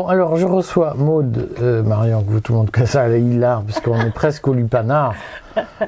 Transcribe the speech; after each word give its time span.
Bon, 0.00 0.06
alors 0.06 0.38
je 0.38 0.46
reçois 0.46 0.94
Maude, 0.96 1.50
euh, 1.60 1.82
Marion, 1.82 2.22
que 2.22 2.30
vous 2.30 2.40
tout 2.40 2.52
le 2.52 2.58
monde 2.60 2.70
connaît 2.70 2.86
ça, 2.86 3.02
elle 3.06 3.12
est 3.16 3.20
hilar, 3.20 3.60
parce 3.64 3.80
qu'on 3.80 4.00
est 4.00 4.10
presque 4.14 4.48
au 4.48 4.54
lupanar. 4.54 5.12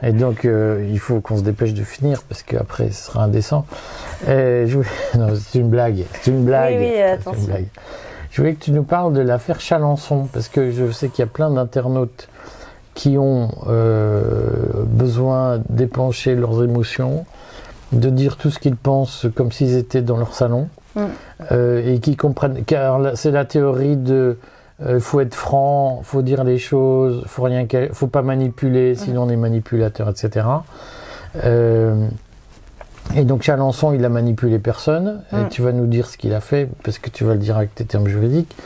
Et 0.02 0.12
donc, 0.12 0.44
euh, 0.44 0.86
il 0.90 0.98
faut 0.98 1.20
qu'on 1.20 1.38
se 1.38 1.42
dépêche 1.42 1.72
de 1.72 1.82
finir, 1.82 2.20
parce 2.29 2.43
qu'après, 2.43 2.90
ce 2.90 3.06
sera 3.06 3.25
indécent. 3.25 3.64
Et 4.29 4.64
je 4.66 4.76
voulais- 4.76 4.88
Non, 5.18 5.29
c'est 5.34 5.61
une 5.61 5.70
blague. 5.70 6.04
C'est 6.20 6.30
une 6.30 6.44
blague. 6.44 6.75
Oui, 6.79 6.84
oui, 6.88 6.93
C'est 6.94 7.02
attention. 7.04 7.40
une 7.40 7.46
blague. 7.46 7.66
Je 8.30 8.43
voulais 8.43 8.52
que 8.52 8.62
tu 8.62 8.72
nous 8.72 8.82
parles 8.82 9.14
de 9.14 9.22
l'affaire 9.22 9.61
Chalençon, 9.61 10.29
parce 10.30 10.48
que 10.48 10.72
je 10.72 10.90
sais 10.90 11.08
qu'il 11.08 11.21
y 11.22 11.26
a 11.26 11.30
plein 11.32 11.49
d'internautes 11.50 12.29
qui 12.93 13.16
ont 13.16 13.49
euh, 13.68 14.50
besoin 14.88 15.58
d'épancher 15.71 16.35
leurs 16.35 16.63
émotions, 16.63 17.24
de 17.93 18.10
dire 18.10 18.36
tout 18.36 18.50
ce 18.50 18.58
qu'ils 18.58 18.76
pensent 18.76 19.24
comme 19.35 19.52
s'ils 19.52 19.74
étaient 19.74 20.02
dans 20.02 20.18
leur 20.18 20.35
salon, 20.35 20.68
Mm. 20.94 21.00
euh, 21.52 21.94
et 21.94 22.00
qui 22.00 22.16
comprennent. 22.16 22.64
Car 22.64 23.16
c'est 23.16 23.30
la 23.30 23.44
théorie 23.44 23.96
de 23.96 24.38
euh, 24.84 24.98
faut 25.00 25.20
être 25.20 25.34
franc, 25.34 26.00
faut 26.02 26.22
dire 26.22 26.44
les 26.44 26.58
choses, 26.58 27.22
faut 27.26 27.42
rien, 27.42 27.66
faut 27.92 28.08
pas 28.08 28.22
manipuler, 28.22 28.94
sinon 28.94 29.22
on 29.24 29.28
est 29.28 29.36
manipulateur, 29.36 30.08
etc. 30.08 30.46
Euh, 31.44 32.06
et 33.14 33.24
donc 33.24 33.42
Chalençon, 33.42 33.92
il 33.92 34.05
a 34.05 34.08
manipulé 34.08 34.58
personne. 34.58 35.22
Et 35.32 35.36
Mm. 35.36 35.48
tu 35.50 35.62
vas 35.62 35.72
nous 35.72 35.86
dire 35.86 36.06
ce 36.06 36.16
qu'il 36.16 36.34
a 36.34 36.41
fait, 36.41 36.68
parce 36.82 36.98
que 36.98 37.10
tu 37.10 37.24
vas 37.24 37.34
le 37.34 37.40
dire 37.40 37.56
avec 37.56 37.74
tes 37.74 37.84
termes 37.84 38.08
juridiques. 38.08 38.56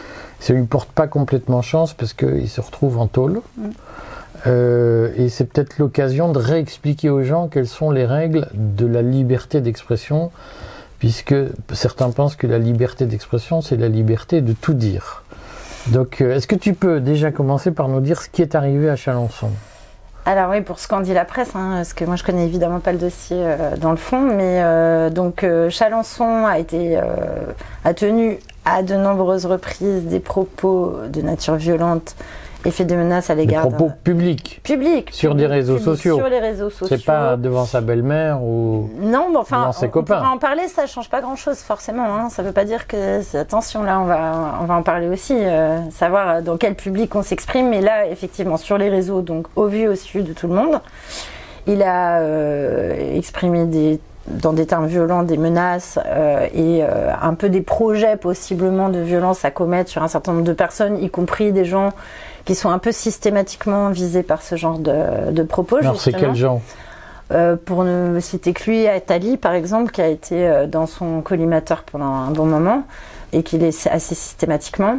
Ça 0.41 0.53
lui 0.53 0.63
porte 0.65 0.91
pas 0.91 1.07
complètement 1.07 1.63
chance 1.63 1.95
parce 1.95 2.13
qu'il 2.13 2.49
se 2.49 2.61
retrouve 2.61 2.99
en 2.99 3.07
tôle. 3.07 3.41
Mm. 3.57 3.69
Euh, 4.47 5.11
et 5.17 5.29
c'est 5.29 5.45
peut-être 5.45 5.79
l'occasion 5.79 6.31
de 6.31 6.39
réexpliquer 6.39 7.11
aux 7.11 7.23
gens 7.23 7.49
quelles 7.49 7.67
sont 7.67 7.91
les 7.91 8.05
règles 8.05 8.47
de 8.55 8.87
la 8.87 9.03
liberté 9.03 9.61
d'expression, 9.61 10.31
puisque 10.99 11.35
certains 11.73 12.11
pensent 12.11 12.37
que 12.37 12.47
la 12.47 12.59
liberté 12.59 13.07
d'expression, 13.07 13.61
c'est 13.61 13.77
la 13.77 13.89
liberté 13.89 14.41
de 14.41 14.53
tout 14.53 14.75
dire. 14.75 15.25
Donc, 15.89 16.21
euh, 16.21 16.35
est-ce 16.35 16.47
que 16.47 16.57
tu 16.57 16.75
peux 16.75 17.01
déjà 17.01 17.31
commencer 17.31 17.71
par 17.71 17.89
nous 17.89 18.01
dire 18.01 18.21
ce 18.21 18.29
qui 18.29 18.43
est 18.43 18.55
arrivé 18.55 18.91
à 18.91 18.97
Chalençon 18.97 19.51
Alors 20.25 20.51
oui, 20.51 20.61
pour 20.61 20.81
ce 20.81 20.89
qu'en 20.89 21.01
dit 21.01 21.15
la 21.15 21.25
presse, 21.25 21.51
hein, 21.55 21.75
parce 21.77 21.93
que 21.93 22.05
moi 22.05 22.17
je 22.17 22.25
connais 22.25 22.45
évidemment 22.45 22.81
pas 22.81 22.93
le 22.93 22.99
dossier 22.99 23.37
euh, 23.39 23.77
dans 23.77 23.93
le 23.93 23.97
fond, 23.97 24.21
mais 24.21 24.61
euh, 24.63 25.11
donc 25.11 25.45
euh, 25.45 25.71
Chalençon 25.71 26.45
a 26.47 26.59
été 26.59 26.99
a 27.85 27.95
tenu 27.95 28.39
à 28.65 28.83
de 28.83 28.97
nombreuses 28.97 29.47
reprises 29.47 30.05
des 30.07 30.19
propos 30.19 30.97
de 31.09 31.23
nature 31.23 31.55
violente 31.55 32.17
et 32.67 32.71
fait 32.73 32.85
des 32.85 32.97
menaces 32.97 33.31
à 33.31 33.35
l'égard 33.35 33.69
propos 33.69 33.93
publics. 34.03 34.61
publics 34.65 35.11
Sur 35.13 35.37
des 35.37 35.47
réseaux 35.47 35.79
sociaux. 35.79 36.17
Sur 36.17 36.29
les 36.29 36.41
réseaux 36.41 36.69
sociaux. 36.69 36.97
C'est 36.97 37.05
pas 37.05 37.37
devant 37.37 37.65
sa 37.65 37.81
belle-mère 37.81 38.43
ou. 38.43 38.91
Non, 39.01 39.29
mais 39.31 39.37
enfin, 39.37 39.61
devant 39.61 39.73
ses 39.73 39.87
on, 39.87 39.89
on 39.89 39.93
copains. 39.93 40.17
pourra 40.17 40.31
en 40.33 40.39
parler, 40.39 40.67
ça 40.67 40.87
change 40.87 41.09
pas 41.09 41.21
grand-chose 41.21 41.59
forcément. 41.59 42.15
Hein. 42.15 42.29
Ça 42.29 42.43
veut 42.43 42.53
pas 42.53 42.65
dire 42.65 42.89
que 42.89 43.37
attention 43.37 43.85
là, 43.85 44.01
on 44.01 44.05
va 44.05 44.59
on 44.61 44.65
va 44.65 44.75
en 44.75 44.83
parler 44.83 45.09
aussi, 45.09 45.35
euh, 45.37 45.79
savoir 45.91 46.43
dans 46.43 46.57
quel 46.57 46.75
public 46.75 47.15
on 47.15 47.23
s'exprime. 47.23 47.69
Mais 47.69 47.81
là, 47.81 48.07
effectivement, 48.09 48.57
sur 48.57 48.79
les 48.79 48.89
réseaux, 48.89 49.23
donc 49.23 49.47
au 49.55 49.67
vu 49.67 49.87
au 49.87 49.95
su 49.95 50.23
de 50.23 50.33
tout 50.33 50.49
le 50.49 50.55
monde, 50.55 50.81
il 51.69 51.83
a 51.83 52.21
euh, 52.21 53.17
exprimé 53.17 53.65
des 53.67 54.01
dans 54.29 54.53
des 54.53 54.67
termes 54.67 54.87
violents 54.87 55.23
des 55.23 55.37
menaces 55.37 55.99
euh, 56.05 56.47
et 56.53 56.83
euh, 56.83 57.13
un 57.21 57.35
peu 57.35 57.49
des 57.49 57.61
projets 57.61 58.17
possiblement 58.17 58.89
de 58.89 58.99
violence 58.99 59.45
à 59.45 59.51
commettre 59.51 59.91
sur 59.91 60.03
un 60.03 60.09
certain 60.09 60.33
nombre 60.33 60.45
de 60.45 60.53
personnes, 60.53 61.03
y 61.03 61.11
compris 61.11 61.53
des 61.53 61.65
gens 61.65 61.91
qui 62.45 62.55
sont 62.55 62.71
un 62.71 62.79
peu 62.79 62.93
systématiquement 62.93 63.91
visés 63.91 64.23
par 64.23 64.43
ce 64.43 64.57
genre 64.57 64.79
de, 64.79 65.31
de 65.31 65.43
propos. 65.43 65.77
Alors, 65.77 66.01
c'est 66.01 66.13
quel 66.13 66.35
genre? 66.35 66.61
Euh, 67.33 67.57
pour 67.57 67.83
ne 67.83 68.21
citer 68.21 68.53
que 68.53 68.71
lui, 68.71 68.87
Atali 68.87 69.37
par 69.37 69.53
exemple, 69.53 69.91
qui 69.91 70.01
a 70.01 70.07
été 70.07 70.67
dans 70.69 70.87
son 70.87 71.23
collimateur 71.23 71.83
pendant 71.83 72.05
un 72.05 72.31
bon 72.31 72.47
moment 72.47 72.85
et 73.33 73.43
qui 73.43 73.59
l'est 73.59 73.89
assez 73.89 74.15
systématiquement. 74.15 74.99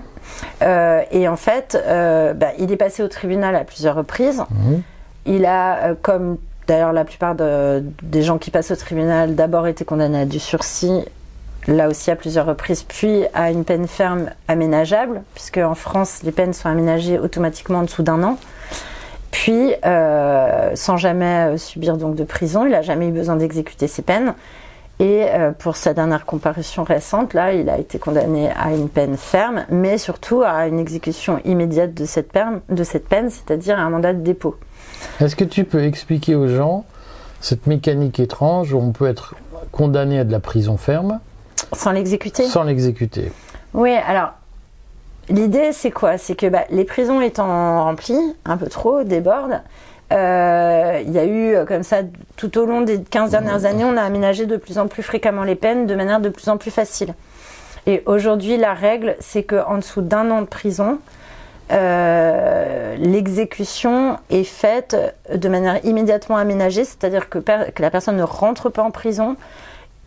Et 0.61 1.27
en 1.27 1.37
fait, 1.37 1.81
bah, 1.85 2.47
il 2.59 2.71
est 2.71 2.77
passé 2.77 3.01
au 3.01 3.07
tribunal 3.07 3.55
à 3.55 3.63
plusieurs 3.63 3.95
reprises. 3.95 4.43
Mhm. 4.51 4.81
Il 5.25 5.45
a, 5.45 5.95
comme 6.01 6.37
d'ailleurs 6.67 6.93
la 6.93 7.05
plupart 7.05 7.35
de- 7.35 7.83
des 8.03 8.21
gens 8.21 8.37
qui 8.37 8.51
passent 8.51 8.71
au 8.71 8.75
tribunal, 8.75 9.35
d'abord 9.35 9.67
été 9.67 9.85
condamné 9.85 10.19
à 10.21 10.25
du 10.25 10.39
sursis, 10.39 11.03
là 11.67 11.87
aussi 11.89 12.11
à 12.11 12.15
plusieurs 12.15 12.45
reprises, 12.45 12.83
puis 12.83 13.23
à 13.33 13.51
une 13.51 13.65
peine 13.65 13.87
ferme 13.87 14.29
aménageable, 14.47 15.21
puisque 15.33 15.57
en 15.57 15.75
France, 15.75 16.21
les 16.23 16.31
peines 16.31 16.53
sont 16.53 16.69
aménagées 16.69 17.19
automatiquement 17.19 17.79
en 17.79 17.83
dessous 17.83 18.03
d'un 18.03 18.23
an. 18.23 18.37
Puis, 19.31 19.73
euh, 19.85 20.71
sans 20.75 20.97
jamais 20.97 21.25
euh, 21.53 21.57
subir 21.57 21.97
donc 21.97 22.15
de 22.15 22.23
prison, 22.23 22.65
il 22.65 22.71
n'a 22.71 22.81
jamais 22.81 23.09
eu 23.09 23.11
besoin 23.11 23.35
d'exécuter 23.35 23.87
ses 23.87 24.01
peines. 24.01 24.33
Et 24.99 25.25
euh, 25.29 25.51
pour 25.51 25.75
sa 25.75 25.93
dernière 25.93 26.25
comparution 26.25 26.83
récente, 26.83 27.35
là, 27.35 27.53
il 27.53 27.69
a 27.69 27.77
été 27.77 27.99
condamné 27.99 28.49
à 28.57 28.71
une 28.71 28.89
peine 28.89 29.15
ferme, 29.15 29.65
mais 29.69 29.99
surtout 29.99 30.41
à 30.43 30.65
une 30.67 30.79
exécution 30.79 31.39
immédiate 31.45 31.93
de 31.93 32.05
cette 32.05 32.31
peine, 32.31 32.61
de 32.69 32.83
cette 32.83 33.07
peine 33.07 33.29
c'est-à-dire 33.29 33.77
un 33.77 33.89
mandat 33.91 34.13
de 34.13 34.21
dépôt. 34.21 34.55
Est-ce 35.19 35.35
que 35.35 35.43
tu 35.43 35.63
peux 35.63 35.83
expliquer 35.83 36.35
aux 36.35 36.47
gens 36.47 36.85
cette 37.41 37.67
mécanique 37.67 38.19
étrange 38.19 38.73
où 38.73 38.79
on 38.79 38.91
peut 38.91 39.07
être 39.07 39.35
condamné 39.71 40.19
à 40.19 40.23
de 40.23 40.31
la 40.31 40.39
prison 40.39 40.77
ferme 40.77 41.19
Sans 41.73 41.91
l'exécuter? 41.91 42.43
Sans 42.43 42.63
l'exécuter 42.63 43.31
Oui, 43.73 43.91
alors 43.95 44.31
l'idée 45.29 45.71
c'est 45.73 45.91
quoi? 45.91 46.17
C'est 46.17 46.35
que 46.35 46.47
bah, 46.47 46.63
les 46.69 46.83
prisons 46.83 47.21
étant 47.21 47.83
remplies, 47.83 48.35
un 48.45 48.57
peu 48.57 48.67
trop, 48.67 49.03
débordent. 49.03 49.61
euh, 50.13 51.01
Il 51.05 51.11
y 51.11 51.19
a 51.19 51.25
eu 51.25 51.55
euh, 51.55 51.65
comme 51.65 51.83
ça 51.83 51.97
tout 52.35 52.57
au 52.57 52.65
long 52.65 52.81
des 52.81 53.01
15 53.01 53.31
dernières 53.31 53.65
années, 53.65 53.83
on 53.83 53.97
a 53.97 54.03
aménagé 54.03 54.45
de 54.45 54.57
plus 54.57 54.77
en 54.77 54.87
plus 54.87 55.03
fréquemment 55.03 55.43
les 55.43 55.55
peines 55.55 55.85
de 55.87 55.95
manière 55.95 56.19
de 56.19 56.29
plus 56.29 56.47
en 56.49 56.57
plus 56.57 56.71
facile. 56.71 57.13
Et 57.87 58.03
aujourd'hui, 58.05 58.57
la 58.57 58.73
règle, 58.73 59.15
c'est 59.19 59.43
qu'en 59.43 59.77
dessous 59.77 60.01
d'un 60.01 60.29
an 60.31 60.41
de 60.41 60.47
prison, 60.47 60.99
euh, 61.71 62.95
l'exécution 62.97 64.17
est 64.29 64.43
faite 64.43 64.95
de 65.33 65.49
manière 65.49 65.83
immédiatement 65.85 66.37
aménagée, 66.37 66.85
c'est-à-dire 66.85 67.29
que, 67.29 67.39
la 67.79 67.89
personne 67.91 68.17
ne 68.17 68.23
rentre 68.23 68.69
pas 68.69 68.83
en 68.83 68.91
prison. 68.91 69.35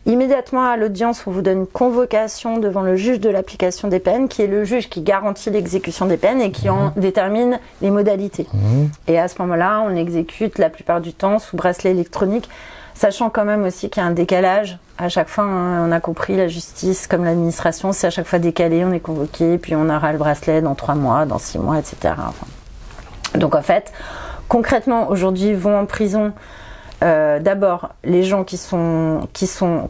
Immédiatement 0.06 0.64
à 0.64 0.78
l'audience, 0.78 1.26
on 1.26 1.30
vous 1.30 1.42
donne 1.42 1.58
une 1.58 1.66
convocation 1.66 2.58
devant 2.58 2.80
le 2.80 2.96
juge 2.96 3.20
de 3.20 3.28
l'application 3.28 3.88
des 3.88 4.00
peines, 4.00 4.28
qui 4.28 4.40
est 4.40 4.46
le 4.46 4.64
juge 4.64 4.88
qui 4.88 5.02
garantit 5.02 5.50
l'exécution 5.50 6.06
des 6.06 6.16
peines 6.16 6.40
et 6.40 6.50
qui 6.50 6.70
en 6.70 6.92
détermine 6.96 7.60
les 7.82 7.90
modalités. 7.90 8.46
Mhm. 8.54 8.90
Et 9.08 9.18
à 9.18 9.28
ce 9.28 9.34
moment-là, 9.42 9.84
on 9.86 9.94
exécute 9.94 10.58
la 10.58 10.70
plupart 10.70 11.02
du 11.02 11.12
temps 11.12 11.38
sous 11.38 11.56
bracelet 11.56 11.90
électronique, 11.90 12.48
sachant 13.00 13.30
quand 13.30 13.46
même 13.46 13.64
aussi 13.64 13.88
qu'il 13.88 14.02
y 14.02 14.04
a 14.04 14.08
un 14.08 14.12
décalage. 14.12 14.76
À 14.98 15.08
chaque 15.08 15.30
fois, 15.30 15.44
hein, 15.44 15.88
on 15.88 15.90
a 15.90 16.00
compris, 16.00 16.36
la 16.36 16.48
justice 16.48 17.06
comme 17.06 17.24
l'administration, 17.24 17.92
c'est 17.92 18.06
à 18.06 18.10
chaque 18.10 18.26
fois 18.26 18.38
décalé, 18.38 18.84
on 18.84 18.92
est 18.92 19.00
convoqué, 19.00 19.56
puis 19.56 19.74
on 19.74 19.88
aura 19.88 20.12
le 20.12 20.18
bracelet 20.18 20.60
dans 20.60 20.74
trois 20.74 20.94
mois, 20.94 21.24
dans 21.24 21.38
six 21.38 21.58
mois, 21.58 21.78
etc. 21.78 22.12
Donc 23.36 23.54
en 23.54 23.62
fait, 23.62 23.90
concrètement, 24.48 25.08
aujourd'hui, 25.08 25.54
vont 25.54 25.78
en 25.78 25.86
prison 25.86 26.34
euh, 27.02 27.38
d'abord 27.38 27.88
les 28.04 28.22
gens 28.22 28.44
qui 28.44 28.58
sont, 28.58 29.28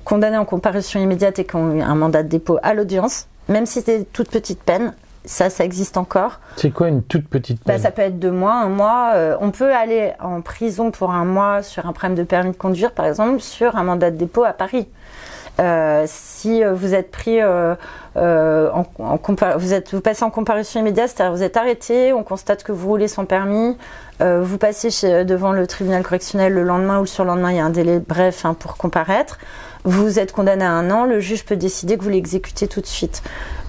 condamnés 0.05 0.39
en 0.39 0.45
comparution 0.45 1.01
immédiate 1.01 1.41
et 1.41 1.45
qui 1.45 1.57
ont 1.57 1.75
eu 1.75 1.83
un 1.83 1.97
mandat 1.97 2.23
de 2.23 2.29
dépôt 2.29 2.61
à 2.63 2.75
l'audience, 2.75 3.27
même 3.49 3.67
si 3.67 3.81
c'est 3.81 4.05
toute 4.13 4.31
petite 4.31 4.63
peine, 4.63 4.95
ça, 5.25 5.51
ça 5.51 5.65
existe 5.65 5.97
encore. 5.97 6.41
C'est 6.57 6.71
quoi 6.71 6.89
une 6.89 7.03
toute 7.03 7.29
petite 7.29 7.59
Bah, 7.67 7.75
peine 7.75 7.83
ça 7.83 7.91
peut 7.91 8.03
être 8.03 8.19
deux 8.19 8.31
mois, 8.31 8.55
un 8.55 8.69
mois. 8.69 9.13
Euh, 9.15 9.37
on 9.41 9.51
peut 9.51 9.75
aller 9.75 10.13
en 10.21 10.41
prison 10.41 10.91
pour 10.91 11.11
un 11.13 11.25
mois 11.25 11.63
sur 11.63 11.87
un 11.87 11.93
problème 11.93 12.17
de 12.17 12.23
permis 12.23 12.53
de 12.53 12.57
conduire, 12.57 12.93
par 12.93 13.07
exemple, 13.07 13.41
sur 13.41 13.77
un 13.77 13.83
mandat 13.85 14.11
de 14.11 14.17
dépôt 14.17 14.45
à 14.45 14.53
Paris. 14.53 14.89
Euh, 15.59 16.05
si 16.07 16.65
euh, 16.65 16.73
vous 16.73 16.95
êtes 16.95 17.11
pris 17.11 17.39
euh, 17.43 17.75
en, 18.17 18.87
en 18.99 19.17
compa- 19.17 19.57
vous 19.59 19.75
êtes 19.75 19.93
vous 19.93 20.01
passez 20.01 20.25
en 20.25 20.31
comparution 20.31 20.81
immédiate, 20.81 21.11
c'est-à-dire 21.15 21.33
vous 21.37 21.43
êtes 21.43 21.57
arrêté, 21.59 22.13
on 22.15 22.23
constate 22.23 22.63
que 22.65 22.73
vous 22.73 22.89
roulez 22.89 23.09
sans 23.09 23.27
permis, 23.27 23.77
vous 24.21 24.59
passez 24.59 24.91
chez- 24.91 25.25
devant 25.25 25.53
le 25.53 25.67
tribunal 25.67 26.03
correctionnel 26.03 26.53
le 26.55 26.63
lendemain 26.63 26.99
ou 26.99 27.03
le 27.03 27.07
surlendemain, 27.07 27.51
il 27.51 27.57
y 27.57 27.61
a 27.61 27.65
un 27.65 27.71
délai 27.71 27.99
bref 28.01 28.45
hein, 28.45 28.55
pour 28.55 28.77
comparaître. 28.77 29.39
Vous 29.85 30.19
êtes 30.19 30.33
condamné 30.33 30.65
à 30.65 30.71
un 30.73 30.91
an, 30.91 31.05
le 31.05 31.21
juge 31.21 31.45
peut 31.45 31.57
décider 31.57 31.97
que 31.97 32.03
vous 32.03 32.11
l'exécutez 32.11 32.69
tout 32.69 32.81
de 32.83 32.87
suite. 32.87 33.23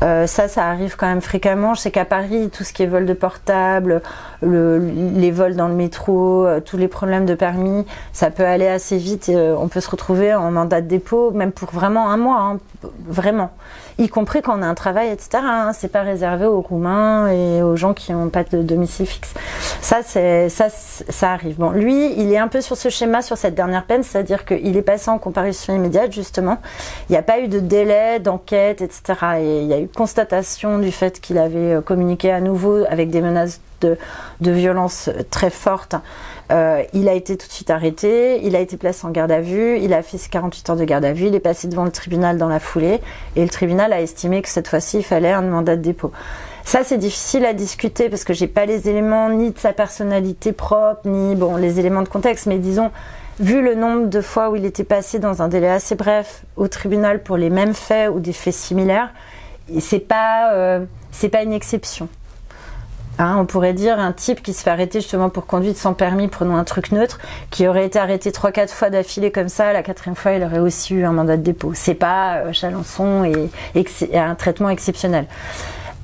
Euh, 0.04 0.26
ça, 0.28 0.48
ça 0.48 0.66
arrive 0.68 0.96
quand 0.98 1.08
même 1.08 1.22
fréquemment. 1.22 1.74
Je 1.74 1.82
sais 1.82 1.92
qu'à 1.92 2.06
Paris, 2.06 2.50
tout 2.52 2.64
ce 2.64 2.74
qui 2.74 2.84
est 2.84 2.88
vol 2.88 3.06
de 3.06 3.14
portable, 3.14 4.02
le- 4.42 4.80
les 4.80 5.32
vols 5.32 5.56
dans 5.56 5.68
le 5.68 5.76
métro, 5.76 6.46
euh, 6.46 6.60
tous 6.60 6.76
les 6.76 6.88
problèmes 6.88 7.26
de 7.26 7.36
permis, 7.36 7.86
ça 8.12 8.30
peut 8.32 8.44
aller 8.46 8.68
assez 8.68 8.98
vite. 8.98 9.30
Euh, 9.30 9.56
on 9.58 9.68
peut 9.68 9.80
se 9.80 9.90
retrouver 9.90 10.34
en 10.34 10.50
mandat 10.52 10.82
de 10.82 10.88
dépôt, 10.88 11.32
même 11.32 11.52
pour 11.52 11.70
vraiment 11.70 12.10
un 12.10 12.18
mois, 12.18 12.40
hein, 12.42 12.60
vraiment. 13.08 13.52
Y 14.00 14.08
compris 14.10 14.42
quand 14.42 14.58
on 14.58 14.64
a 14.64 14.66
un 14.66 14.74
travail, 14.74 15.10
etc. 15.10 15.30
hein. 15.44 15.72
C'est 15.78 15.92
pas 15.92 16.02
réservé 16.02 16.48
aux 16.48 16.62
Roumains 16.62 17.28
et 17.30 17.62
aux 17.62 17.76
gens 17.76 17.94
qui 17.94 18.12
n'ont 18.12 18.30
pas 18.30 18.44
de 18.44 18.64
domicile 18.64 19.06
fixe. 19.06 19.36
Ça, 19.82 19.98
c'est 20.04 20.50
ça, 20.50 20.70
ça 20.70 21.32
arrive. 21.32 21.58
Bon, 21.58 21.70
lui, 21.70 22.12
il 22.20 22.32
est 22.34 22.40
un 22.40 22.48
peu 22.48 22.62
sur 22.62 22.76
ce 22.76 22.90
schéma 22.90 23.22
sur 23.22 23.38
cette 23.38 23.54
dernière 23.54 23.86
peine, 23.86 24.02
c'est-à-dire 24.02 24.46
qu'il 24.46 24.76
est 24.76 24.82
passé 24.82 25.12
en 25.12 25.20
comparution 25.20 25.76
immédiate 25.76 26.01
justement. 26.10 26.58
Il 27.10 27.14
n'y 27.14 27.18
a 27.18 27.22
pas 27.22 27.40
eu 27.40 27.48
de 27.48 27.60
délai 27.60 28.20
d'enquête, 28.20 28.82
etc. 28.82 29.02
Et 29.40 29.62
il 29.62 29.68
y 29.68 29.74
a 29.74 29.80
eu 29.80 29.88
constatation 29.88 30.80
du 30.80 30.92
fait 30.92 31.20
qu'il 31.20 31.38
avait 31.38 31.74
euh, 31.74 31.82
communiqué 31.82 32.32
à 32.32 32.40
nouveau 32.40 32.86
avec 32.90 33.10
des 33.10 33.22
menaces 33.22 33.60
de, 33.82 33.98
de 34.40 34.52
violence 34.52 35.10
très 35.30 35.50
forte. 35.50 35.96
Euh, 36.52 36.84
il 36.94 37.08
a 37.08 37.14
été 37.14 37.38
tout 37.38 37.48
de 37.48 37.52
suite 37.52 37.70
arrêté, 37.70 38.42
il 38.44 38.56
a 38.56 38.60
été 38.60 38.78
placé 38.78 39.06
en 39.06 39.10
garde 39.10 39.32
à 39.32 39.40
vue, 39.40 39.80
il 39.80 39.94
a 39.94 40.02
fait 40.02 40.18
ses 40.18 40.30
48 40.30 40.70
heures 40.70 40.76
de 40.76 40.84
garde 40.84 41.06
à 41.06 41.14
vue, 41.14 41.28
il 41.28 41.36
est 41.36 41.40
passé 41.40 41.68
devant 41.68 41.86
le 41.86 41.92
tribunal 41.92 42.38
dans 42.38 42.50
la 42.50 42.60
foulée, 42.60 43.00
et 43.36 43.42
le 43.42 43.50
tribunal 43.50 43.94
a 43.94 44.02
estimé 44.02 44.42
que 44.42 44.50
cette 44.50 44.68
fois-ci, 44.68 44.98
il 44.98 45.04
fallait 45.04 45.32
un 45.32 45.42
mandat 45.42 45.78
de 45.78 45.82
dépôt. 45.82 46.12
Ça, 46.66 46.84
c'est 46.84 46.98
difficile 46.98 47.46
à 47.46 47.54
discuter 47.54 48.10
parce 48.10 48.24
que 48.24 48.34
j'ai 48.34 48.48
pas 48.48 48.66
les 48.66 48.90
éléments 48.90 49.30
ni 49.30 49.52
de 49.52 49.58
sa 49.58 49.74
personnalité 49.74 50.52
propre, 50.52 51.02
ni 51.06 51.36
bon 51.36 51.56
les 51.56 51.80
éléments 51.80 52.04
de 52.04 52.10
contexte, 52.10 52.46
mais 52.48 52.60
disons, 52.60 52.92
vu 53.42 53.62
le 53.62 53.76
nombre 53.76 54.08
de 54.08 54.22
fois 54.22 54.50
où 54.50 54.56
il 54.56 54.66
était 54.66 54.84
passé 54.84 55.20
dans 55.20 55.42
un 55.42 55.48
délai 55.48 55.70
assez 55.70 55.96
bref 55.96 56.44
au 56.56 56.68
tribunal 56.68 57.22
pour 57.22 57.38
les 57.38 57.50
mêmes 57.50 57.74
faits 57.74 58.10
ou 58.10 58.20
des 58.20 58.34
faits 58.34 58.54
similaires, 58.54 59.10
c'est 59.80 60.00
pas 60.00 60.54
euh, 60.54 60.86
c'est 61.12 61.30
pas 61.30 61.44
une 61.44 61.54
exception. 61.54 62.08
Hein, 63.20 63.38
on 63.38 63.46
pourrait 63.46 63.74
dire 63.74 64.00
un 64.00 64.14
type 64.14 64.42
qui 64.42 64.54
se 64.54 64.64
fait 64.64 64.70
arrêter 64.70 65.02
justement 65.02 65.30
pour 65.30 65.46
conduite 65.46 65.78
sans 65.78 65.94
permis, 65.94 66.28
prenons 66.28 66.56
un 66.56 66.64
truc 66.64 66.92
neutre, 66.92 67.20
qui 67.50 67.68
aurait 67.68 67.86
été 67.86 68.00
arrêté 68.00 68.32
trois 68.32 68.52
quatre 68.52 68.74
fois 68.74 68.90
d'affilée 68.90 69.32
comme 69.32 69.50
ça, 69.50 69.74
la 69.74 69.84
quatrième 69.84 70.16
fois 70.16 70.32
il 70.32 70.44
aurait 70.44 70.60
aussi 70.60 70.96
eu 70.96 71.04
un 71.04 71.12
mandat 71.12 71.38
de 71.38 71.44
dépôt. 71.44 71.74
C'est 71.76 71.94
pas 71.94 72.38
euh, 72.38 72.54
Chalençon 72.54 73.24
et, 73.24 74.18
un 74.18 74.36
traitement 74.36 74.70
exceptionnel. 74.70 75.28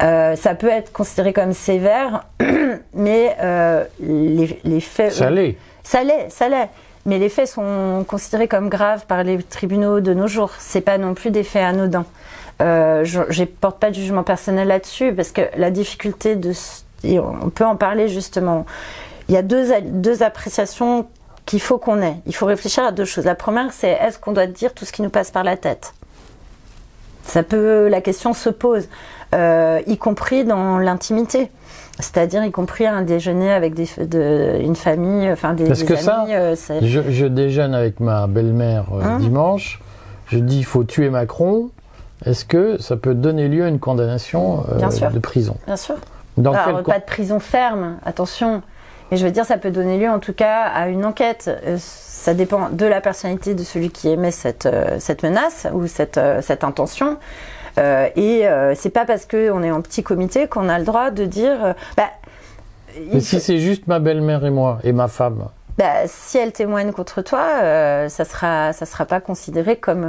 Euh, 0.04 0.36
ça 0.36 0.54
peut 0.54 0.70
être 0.70 0.92
considéré 0.92 1.34
comme 1.34 1.54
sévère, 1.54 2.26
mais 2.94 3.36
euh, 3.42 3.84
les, 4.00 4.80
faits. 4.80 5.14
Ça 5.14 5.32
l'est. 5.32 5.58
Ça 5.84 6.04
l'est, 6.04 6.30
ça 6.30 6.50
l'est. 6.50 6.70
Mais 7.08 7.20
les 7.20 7.30
faits 7.30 7.48
sont 7.48 8.06
considérés 8.08 8.50
comme 8.50 8.68
graves 8.70 9.06
par 9.08 9.24
les 9.24 9.42
tribunaux 9.42 10.02
de 10.02 10.14
nos 10.14 10.28
jours. 10.28 10.52
C'est 10.60 10.82
pas 10.82 10.98
non 10.98 11.14
plus 11.14 11.32
des 11.32 11.44
faits 11.44 11.64
anodins. 11.64 12.06
Euh, 12.62 13.06
je 13.06 13.22
ne 13.22 13.46
porte 13.46 13.80
pas 13.80 13.90
de 13.90 13.96
jugement 13.96 14.24
personnel 14.24 14.68
là-dessus 14.68 15.14
parce 15.14 15.32
que 15.32 15.42
la 15.56 15.72
difficulté 15.72 16.36
de. 16.36 16.52
on 17.06 17.50
peut 17.50 17.66
en 17.66 17.78
parler 17.78 18.10
justement. 18.10 18.66
Il 19.30 19.36
y 19.36 19.38
a 19.38 19.42
deux, 19.42 19.72
deux 19.82 20.22
appréciations 20.22 21.08
qu'il 21.46 21.62
faut 21.62 21.78
qu'on 21.78 22.02
ait. 22.02 22.18
Il 22.26 22.36
faut 22.36 22.46
réfléchir 22.46 22.84
à 22.84 22.92
deux 22.92 23.06
choses. 23.06 23.26
La 23.26 23.36
première, 23.36 23.72
c'est 23.72 23.92
est-ce 23.92 24.20
qu'on 24.20 24.34
doit 24.34 24.48
dire 24.48 24.74
tout 24.74 24.84
ce 24.84 24.92
qui 24.92 25.02
nous 25.02 25.10
passe 25.10 25.32
par 25.32 25.46
la 25.46 25.56
tête? 25.56 25.94
Ça 27.24 27.42
peut. 27.42 27.88
La 27.88 28.02
question 28.02 28.34
se 28.34 28.50
pose. 28.50 28.90
Euh, 29.34 29.82
y 29.88 29.98
compris 29.98 30.44
dans 30.44 30.78
l'intimité. 30.78 31.52
C'est-à-dire 32.00 32.44
y 32.46 32.52
compris 32.52 32.86
un 32.86 33.02
déjeuner 33.02 33.52
avec 33.52 33.74
des, 33.74 33.88
de, 33.98 34.60
une 34.62 34.76
famille, 34.76 35.32
enfin 35.32 35.54
des, 35.54 35.66
Parce 35.66 35.84
que 35.84 35.94
amis. 35.94 36.04
Ça, 36.04 36.26
euh, 36.30 36.56
je, 36.82 37.02
je, 37.10 37.26
déjeune 37.26 37.74
avec 37.74 38.00
ma 38.00 38.28
belle-mère 38.28 38.86
euh, 38.94 39.02
hein 39.04 39.18
dimanche. 39.18 39.82
Je 40.28 40.38
dis 40.38 40.60
il 40.60 40.66
faut 40.66 40.84
tuer 40.84 41.10
Macron. 41.10 41.70
Est-ce 42.26 42.46
que 42.46 42.80
ça 42.80 42.98
peut 42.98 43.16
donner 43.16 43.48
lieu 43.48 43.64
à 43.64 43.68
une 43.68 43.80
condamnation 43.80 44.64
de 45.14 45.20
prison? 45.20 45.58
Bien 45.66 45.76
sûr. 45.76 45.96
Dans 46.36 46.54
Alors, 46.54 46.84
pas 46.84 47.00
de 47.00 47.06
prison 47.06 47.40
ferme, 47.40 47.98
attention. 48.06 48.62
Mais 49.10 49.18
je 49.18 49.26
veux 49.26 49.32
dire, 49.32 49.46
ça 49.46 49.58
peut 49.58 49.72
donner 49.72 49.98
lieu 49.98 50.10
en 50.10 50.20
tout 50.20 50.34
cas 50.34 50.64
à 50.64 50.90
une 50.90 51.06
enquête. 51.06 51.50
Ça 51.78 52.34
dépend 52.34 52.70
de 52.72 52.86
la 52.86 53.02
personnalité 53.02 53.54
de 53.54 53.64
celui 53.64 53.90
qui 53.90 54.10
émet 54.10 54.32
cette, 54.32 54.68
cette 55.00 55.24
menace 55.24 55.68
ou 55.74 55.88
cette, 55.88 56.20
cette 56.42 56.64
intention. 56.64 57.18
Euh, 57.78 58.10
et 58.16 58.48
euh, 58.48 58.74
c'est 58.76 58.90
pas 58.90 59.06
parce 59.06 59.26
qu'on 59.26 59.64
est 59.64 59.72
en 59.72 59.82
petit 59.82 60.04
comité 60.04 60.48
qu'on 60.48 60.70
a 60.70 60.80
le 60.80 60.86
droit 60.86 61.12
de 61.12 61.26
dire. 61.26 61.64
Euh, 61.64 61.74
bah, 61.96 62.10
Mais 63.12 63.20
si 63.20 63.40
c'est 63.40 63.60
juste 63.60 63.88
ma 63.88 64.00
belle-mère 64.00 64.46
et 64.46 64.50
moi 64.50 64.80
et 64.84 64.92
ma 64.92 65.08
femme. 65.08 65.48
Bah, 65.78 66.08
si 66.08 66.38
elle 66.38 66.52
témoigne 66.52 66.92
contre 66.92 67.22
toi, 67.22 68.10
ça 68.10 68.26
sera 68.26 68.74
ça 68.74 68.86
sera 68.86 69.06
pas 69.06 69.20
considéré 69.20 69.76
comme 69.76 70.06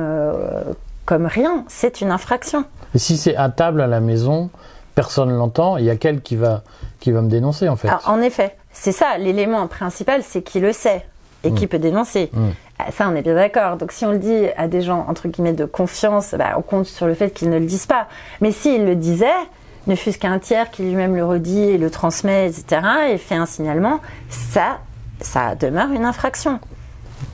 comme 1.04 1.26
rien. 1.26 1.64
C'est 1.68 2.00
une 2.00 2.10
infraction. 2.10 2.64
Et 2.94 2.98
si 2.98 3.18
c'est 3.18 3.36
à 3.36 3.50
table 3.50 3.82
à 3.82 3.86
la 3.86 4.00
maison, 4.00 4.48
personne 4.94 5.30
l'entend. 5.30 5.76
Il 5.76 5.84
y 5.84 5.90
a 5.90 5.96
quel 5.96 6.22
qui 6.22 6.36
va 6.36 6.62
qui 7.00 7.12
va 7.12 7.20
me 7.20 7.28
dénoncer 7.28 7.68
en 7.68 7.76
fait. 7.76 7.90
en 8.06 8.22
effet, 8.22 8.56
c'est 8.72 8.92
ça. 8.92 9.18
L'élément 9.18 9.66
principal, 9.66 10.22
c'est 10.22 10.40
qui 10.40 10.58
le 10.58 10.72
sait 10.72 11.04
et 11.44 11.52
qui 11.52 11.66
mm. 11.66 11.68
peut 11.68 11.78
dénoncer. 11.78 12.30
Mm. 12.32 12.48
Ah, 12.78 12.92
ça, 12.92 13.08
on 13.08 13.16
est 13.16 13.22
bien 13.22 13.34
d'accord. 13.34 13.76
Donc, 13.76 13.90
si 13.90 14.04
on 14.04 14.12
le 14.12 14.18
dit 14.18 14.46
à 14.56 14.68
des 14.68 14.82
gens, 14.82 15.04
entre 15.08 15.26
guillemets, 15.26 15.52
de 15.52 15.64
confiance, 15.64 16.34
bah, 16.38 16.54
on 16.56 16.62
compte 16.62 16.86
sur 16.86 17.06
le 17.06 17.14
fait 17.14 17.30
qu'ils 17.30 17.50
ne 17.50 17.58
le 17.58 17.66
disent 17.66 17.86
pas. 17.86 18.06
Mais 18.40 18.52
s'ils 18.52 18.84
le 18.84 18.94
disaient, 18.94 19.26
ne 19.88 19.96
fût-ce 19.96 20.18
qu'un 20.18 20.38
tiers 20.38 20.70
qui 20.70 20.82
lui-même 20.82 21.16
le 21.16 21.24
redit 21.24 21.62
et 21.62 21.78
le 21.78 21.90
transmet, 21.90 22.48
etc., 22.48 22.82
et 23.10 23.18
fait 23.18 23.34
un 23.34 23.46
signalement, 23.46 24.00
ça, 24.28 24.78
ça 25.20 25.56
demeure 25.56 25.90
une 25.90 26.04
infraction. 26.04 26.60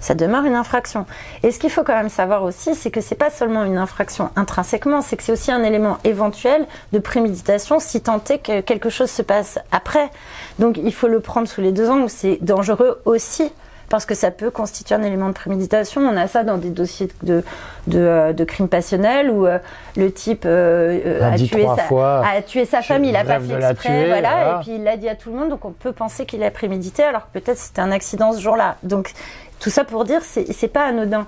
Ça 0.00 0.14
demeure 0.14 0.44
une 0.44 0.54
infraction. 0.54 1.04
Et 1.42 1.50
ce 1.50 1.58
qu'il 1.58 1.70
faut 1.70 1.82
quand 1.82 1.94
même 1.94 2.08
savoir 2.08 2.42
aussi, 2.42 2.74
c'est 2.74 2.90
que 2.90 3.02
c'est 3.02 3.14
pas 3.14 3.28
seulement 3.28 3.64
une 3.64 3.76
infraction 3.76 4.30
intrinsèquement, 4.36 5.02
c'est 5.02 5.16
que 5.16 5.22
c'est 5.22 5.32
aussi 5.32 5.52
un 5.52 5.62
élément 5.62 5.98
éventuel 6.04 6.66
de 6.92 6.98
préméditation 6.98 7.80
si 7.80 8.00
tant 8.00 8.22
est 8.30 8.38
que 8.38 8.60
quelque 8.60 8.88
chose 8.88 9.10
se 9.10 9.22
passe 9.22 9.58
après. 9.72 10.10
Donc 10.58 10.78
il 10.78 10.94
faut 10.94 11.08
le 11.08 11.20
prendre 11.20 11.48
sous 11.48 11.60
les 11.60 11.72
deux 11.72 11.90
angles. 11.90 12.08
C'est 12.08 12.38
dangereux 12.40 13.02
aussi 13.04 13.50
parce 13.88 14.06
que 14.06 14.14
ça 14.14 14.30
peut 14.30 14.50
constituer 14.50 14.94
un 14.94 15.02
élément 15.02 15.28
de 15.28 15.34
préméditation. 15.34 16.00
On 16.00 16.16
a 16.16 16.26
ça 16.26 16.44
dans 16.44 16.58
des 16.58 16.70
dossiers 16.70 17.08
de, 17.22 17.42
de, 17.86 17.98
euh, 17.98 18.44
crimes 18.44 18.68
passionnels 18.68 19.30
où 19.30 19.46
euh, 19.46 19.58
le 19.96 20.12
type 20.12 20.44
euh, 20.46 21.32
a, 21.32 21.36
tué 21.36 21.64
sa, 21.64 22.20
a, 22.22 22.42
tué 22.42 22.64
sa, 22.64 22.82
femme, 22.82 23.04
il 23.04 23.12
n'a 23.12 23.24
pas 23.24 23.40
fait 23.40 23.54
exprès, 23.54 24.06
voilà, 24.06 24.58
et 24.58 24.64
puis 24.64 24.74
il 24.76 24.84
l'a 24.84 24.96
dit 24.96 25.08
à 25.08 25.14
tout 25.14 25.30
le 25.30 25.38
monde, 25.38 25.50
donc 25.50 25.64
on 25.64 25.72
peut 25.72 25.92
penser 25.92 26.26
qu'il 26.26 26.42
a 26.42 26.50
prémédité 26.50 27.02
alors 27.02 27.30
que 27.30 27.38
peut-être 27.38 27.58
c'était 27.58 27.80
un 27.80 27.92
accident 27.92 28.32
ce 28.32 28.40
jour-là. 28.40 28.76
Donc 28.82 29.12
tout 29.60 29.70
ça 29.70 29.84
pour 29.84 30.04
dire, 30.04 30.20
c'est 30.22 30.68
pas 30.68 30.86
anodin. 30.86 31.26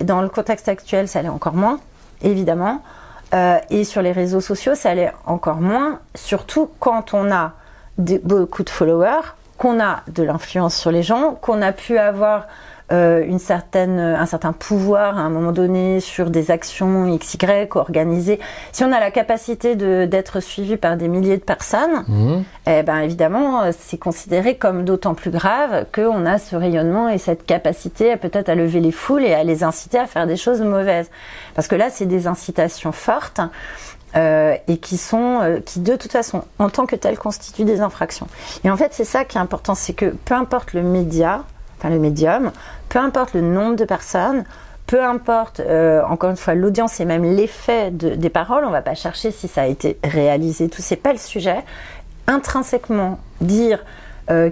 Dans 0.00 0.22
le 0.22 0.28
contexte 0.28 0.68
actuel, 0.68 1.08
ça 1.08 1.20
allait 1.20 1.28
encore 1.28 1.54
moins, 1.54 1.80
évidemment. 2.22 2.82
et 3.70 3.84
sur 3.84 4.02
les 4.02 4.12
réseaux 4.12 4.40
sociaux, 4.40 4.74
ça 4.74 4.90
allait 4.90 5.12
encore 5.26 5.60
moins, 5.60 6.00
surtout 6.14 6.70
quand 6.78 7.14
on 7.14 7.32
a 7.32 7.52
beaucoup 7.98 8.62
de 8.62 8.70
followers, 8.70 9.34
qu'on 9.58 9.80
a 9.80 10.02
de 10.08 10.22
l'influence 10.22 10.76
sur 10.76 10.90
les 10.90 11.02
gens, 11.02 11.36
qu'on 11.40 11.60
a 11.60 11.72
pu 11.72 11.98
avoir 11.98 12.46
euh, 12.90 13.22
une 13.22 13.38
certaine, 13.38 14.00
un 14.00 14.24
certain 14.24 14.54
pouvoir 14.54 15.18
à 15.18 15.20
un 15.20 15.28
moment 15.28 15.52
donné 15.52 16.00
sur 16.00 16.30
des 16.30 16.50
actions 16.50 17.14
XY 17.18 17.68
organisées. 17.74 18.40
Si 18.72 18.82
on 18.82 18.92
a 18.92 18.98
la 18.98 19.10
capacité 19.10 19.76
d'être 19.76 20.40
suivi 20.40 20.78
par 20.78 20.96
des 20.96 21.06
milliers 21.06 21.36
de 21.36 21.42
personnes, 21.42 22.04
mmh. 22.08 22.42
eh 22.66 22.82
ben 22.82 23.00
évidemment, 23.00 23.70
c'est 23.78 23.98
considéré 23.98 24.56
comme 24.56 24.86
d'autant 24.86 25.12
plus 25.12 25.30
grave 25.30 25.84
qu'on 25.94 26.24
a 26.24 26.38
ce 26.38 26.56
rayonnement 26.56 27.10
et 27.10 27.18
cette 27.18 27.44
capacité 27.44 28.16
peut-être 28.16 28.48
à 28.48 28.54
lever 28.54 28.80
les 28.80 28.92
foules 28.92 29.24
et 29.24 29.34
à 29.34 29.44
les 29.44 29.64
inciter 29.64 29.98
à 29.98 30.06
faire 30.06 30.26
des 30.26 30.36
choses 30.36 30.62
mauvaises. 30.62 31.10
Parce 31.54 31.68
que 31.68 31.76
là, 31.76 31.90
c'est 31.90 32.06
des 32.06 32.26
incitations 32.26 32.92
fortes. 32.92 33.42
Euh, 34.16 34.56
et 34.68 34.78
qui 34.78 34.96
sont, 34.96 35.40
euh, 35.42 35.60
qui 35.60 35.80
de 35.80 35.94
toute 35.94 36.12
façon, 36.12 36.42
en 36.58 36.70
tant 36.70 36.86
que 36.86 36.96
telles, 36.96 37.18
constituent 37.18 37.66
des 37.66 37.82
infractions. 37.82 38.26
Et 38.64 38.70
en 38.70 38.76
fait, 38.76 38.94
c'est 38.94 39.04
ça 39.04 39.26
qui 39.26 39.36
est 39.36 39.40
important, 39.40 39.74
c'est 39.74 39.92
que 39.92 40.06
peu 40.06 40.34
importe 40.34 40.72
le 40.72 40.82
média, 40.82 41.44
enfin 41.78 41.90
le 41.90 41.98
médium, 41.98 42.50
peu 42.88 42.98
importe 42.98 43.34
le 43.34 43.42
nombre 43.42 43.76
de 43.76 43.84
personnes, 43.84 44.44
peu 44.86 45.04
importe, 45.04 45.60
euh, 45.60 46.02
encore 46.08 46.30
une 46.30 46.38
fois, 46.38 46.54
l'audience 46.54 47.00
et 47.00 47.04
même 47.04 47.22
l'effet 47.22 47.90
des 47.90 48.30
paroles, 48.30 48.64
on 48.64 48.70
va 48.70 48.80
pas 48.80 48.94
chercher 48.94 49.30
si 49.30 49.46
ça 49.46 49.62
a 49.62 49.66
été 49.66 49.98
réalisé, 50.02 50.70
tout 50.70 50.80
c'est 50.80 50.96
pas 50.96 51.12
le 51.12 51.18
sujet. 51.18 51.58
Intrinsèquement, 52.26 53.18
dire 53.42 53.84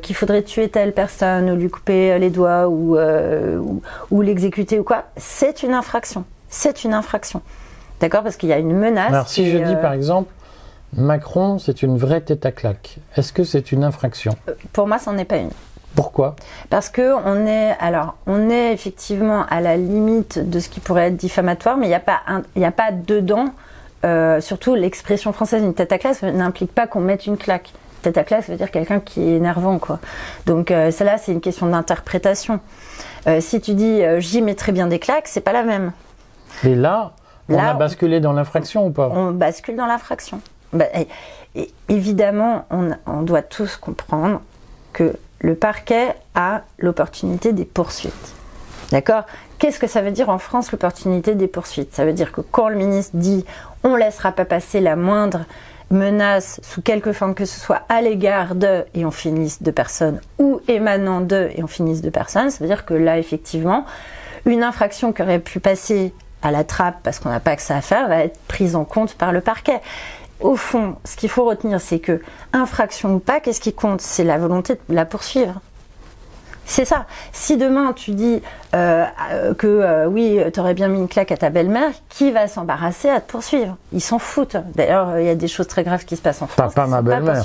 qu'il 0.01 0.17
faudrait 0.17 0.43
tuer 0.43 0.71
telle 0.71 0.95
personne 0.95 1.51
ou 1.51 1.55
lui 1.55 1.69
couper 1.69 2.19
les 2.19 2.31
doigts 2.31 2.67
ou, 2.67 2.97
ou 4.11 4.23
l'exécuter 4.23 4.81
ou 4.81 4.85
quoi, 4.85 5.05
c'est 5.19 5.63
une 5.63 5.75
infraction. 5.75 6.25
C'est 6.49 6.85
une 6.85 6.95
infraction. 6.95 7.43
D'accord 8.01 8.23
Parce 8.23 8.37
qu'il 8.37 8.49
y 8.49 8.53
a 8.53 8.59
une 8.59 8.75
menace. 8.75 9.13
Alors, 9.13 9.29
si 9.29 9.51
je 9.51 9.57
dis 9.59 9.75
euh, 9.75 9.77
par 9.77 9.93
exemple, 9.93 10.33
Macron, 10.93 11.59
c'est 11.59 11.83
une 11.83 11.97
vraie 11.97 12.21
tête 12.21 12.45
à 12.47 12.53
claque, 12.53 12.99
est-ce 13.17 13.33
que 13.33 13.45
c'est 13.45 13.73
une 13.73 13.85
infraction? 13.85 14.35
Euh, 14.49 14.55
Pour 14.73 14.87
moi, 14.87 14.99
ça 14.99 15.13
n'en 15.13 15.19
est 15.19 15.25
pas 15.25 15.39
une. 15.39 15.51
Pourquoi? 15.95 16.37
Parce 16.69 16.91
que 16.91 17.15
on 17.25 17.47
est, 17.47 17.75
alors, 17.81 18.17
on 18.27 18.51
est 18.51 18.73
effectivement 18.73 19.47
à 19.49 19.63
la 19.63 19.77
limite 19.79 20.39
de 20.39 20.61
ce 20.61 20.69
qui 20.69 20.81
pourrait 20.81 21.09
être 21.09 21.17
diffamatoire, 21.17 21.79
mais 21.79 21.87
il 21.87 21.89
n'y 21.89 21.95
a 21.95 22.01
pas, 22.01 22.21
il 22.55 22.65
a 22.65 22.71
pas 22.71 22.93
dedans. 22.93 23.47
Euh, 24.05 24.43
surtout, 24.43 24.75
l'expression 24.75 25.33
française 25.33 25.63
une 25.63 25.73
tête 25.73 25.93
à 25.93 25.99
claque 25.99 26.23
n'implique 26.23 26.73
pas 26.73 26.87
qu'on 26.87 27.01
mette 27.01 27.27
une 27.27 27.39
claque. 27.39 27.73
Tête 28.03 28.19
à 28.19 28.25
claque, 28.25 28.45
ça 28.45 28.53
veut 28.53 28.59
dire 28.59 28.71
quelqu'un 28.71 29.01
qui 29.01 29.23
est 29.23 29.37
énervant, 29.37 29.79
quoi. 29.79 29.99
Donc, 30.45 30.69
cela, 30.69 31.17
c'est 31.17 31.33
une 31.33 31.41
question 31.41 31.67
d'interprétation. 31.67 32.61
si 33.41 33.61
tu 33.63 33.73
dis 33.73 34.03
j'y 34.19 34.43
mettrais 34.43 34.73
bien 34.73 34.87
des 34.87 34.99
claques, 34.99 35.27
c'est 35.29 35.41
pas 35.41 35.55
la 35.55 35.63
même. 35.63 35.93
Et 36.63 36.75
là, 36.75 37.15
on 37.49 37.59
a 37.59 37.75
basculé 37.75 38.21
dans 38.21 38.33
l'infraction 38.33 38.87
ou 38.87 38.91
pas 38.91 39.11
On 39.15 39.33
bascule 39.33 39.77
dans 39.77 39.87
l'infraction. 39.87 40.41
Bah, 40.73 40.87
évidemment, 41.89 42.65
on, 42.71 43.23
doit 43.23 43.43
tous 43.43 43.77
comprendre 43.77 44.41
que 44.93 45.17
le 45.41 45.55
parquet 45.55 46.15
a 46.35 46.63
l'opportunité 46.79 47.53
des 47.53 47.65
poursuites. 47.65 48.35
D'accord? 48.91 49.25
Qu'est-ce 49.59 49.79
que 49.79 49.87
ça 49.87 50.03
veut 50.03 50.11
dire 50.11 50.29
en 50.29 50.39
France 50.39 50.71
l'opportunité 50.73 51.35
des 51.35 51.49
poursuites? 51.49 51.95
Ça 51.95 52.05
veut 52.05 52.13
dire 52.13 52.33
que 52.33 52.41
quand 52.41 52.69
le 52.69 52.77
ministre 52.77 53.17
dit 53.17 53.45
on 53.85 53.91
ne 53.91 53.99
laissera 53.99 54.33
pas 54.33 54.45
passer 54.45 54.81
la 54.81 54.97
moindre 54.97 55.45
menace 55.91 56.61
sous 56.63 56.83
quelque 56.83 57.13
forme 57.13 57.35
que 57.35 57.45
ce 57.45 57.61
soit 57.61 57.83
à 57.89 58.01
l'égard 58.01 58.55
de 58.55 58.85
et 58.95 59.05
on 59.05 59.11
finisse 59.11 59.63
de 59.63 59.71
personnes 59.71 60.21
ou 60.39 60.61
émanant 60.67 61.21
de 61.21 61.51
et 61.55 61.63
on 61.63 61.69
finisse 61.69 62.01
de 62.01 62.11
personnes, 62.11 62.51
ça 62.51 62.59
veut 62.61 62.69
dire 62.69 62.85
que 62.85 62.95
là 62.95 63.19
effectivement 63.19 63.85
une 64.47 64.63
infraction 64.63 65.13
qui 65.13 65.23
aurait 65.23 65.39
pu 65.39 65.61
passer 65.61 66.13
à 66.47 66.51
la 66.51 66.65
trappe 66.65 66.97
parce 67.03 67.19
qu'on 67.19 67.29
n'a 67.29 67.41
pas 67.41 67.57
que 67.57 67.63
ça 67.63 67.77
à 67.77 67.81
faire 67.81 68.09
va 68.09 68.19
être 68.19 68.39
prise 68.47 68.77
en 68.77 68.85
compte 68.85 69.15
par 69.15 69.33
le 69.33 69.41
parquet. 69.41 69.81
au 70.41 70.55
fond, 70.55 70.97
ce 71.05 71.17
qu'il 71.17 71.29
faut 71.29 71.45
retenir, 71.45 71.81
c'est 71.81 71.99
que 71.99 72.21
infraction 72.53 73.15
ou 73.15 73.19
pas, 73.19 73.41
qu'est-ce 73.41 73.61
qui 73.61 73.73
compte? 73.73 74.01
C'est 74.01 74.25
la 74.25 74.39
volonté 74.39 74.75
de 74.89 74.95
la 74.95 75.05
poursuivre. 75.05 75.61
C'est 76.67 76.85
ça. 76.85 77.07
Si 77.33 77.57
demain 77.57 77.93
tu 77.93 78.11
dis 78.11 78.43
euh, 78.75 79.05
euh, 79.31 79.55
que 79.55 79.67
euh, 79.67 80.07
oui, 80.07 80.41
tu 80.53 80.61
aurais 80.61 80.75
bien 80.75 80.89
mis 80.89 80.99
une 80.99 81.09
claque 81.09 81.31
à 81.31 81.37
ta 81.37 81.49
belle-mère, 81.49 81.93
qui 82.09 82.33
va 82.33 82.49
s'embarrasser 82.49 83.09
à 83.09 83.21
te 83.21 83.31
poursuivre? 83.31 83.77
Ils 83.93 84.01
s'en 84.01 84.19
foutent. 84.19 84.57
D'ailleurs, 84.75 85.19
il 85.19 85.27
y 85.27 85.31
a 85.31 85.37
des 85.37 85.49
choses 85.49 85.69
très 85.69 85.85
graves 85.85 86.05
qui 86.05 86.17
se 86.17 86.23
passent 86.23 86.43
en 86.43 86.49
France. 86.49 86.75
Pas 86.75 86.87
ma 86.87 87.03
belle-mère. 87.03 87.45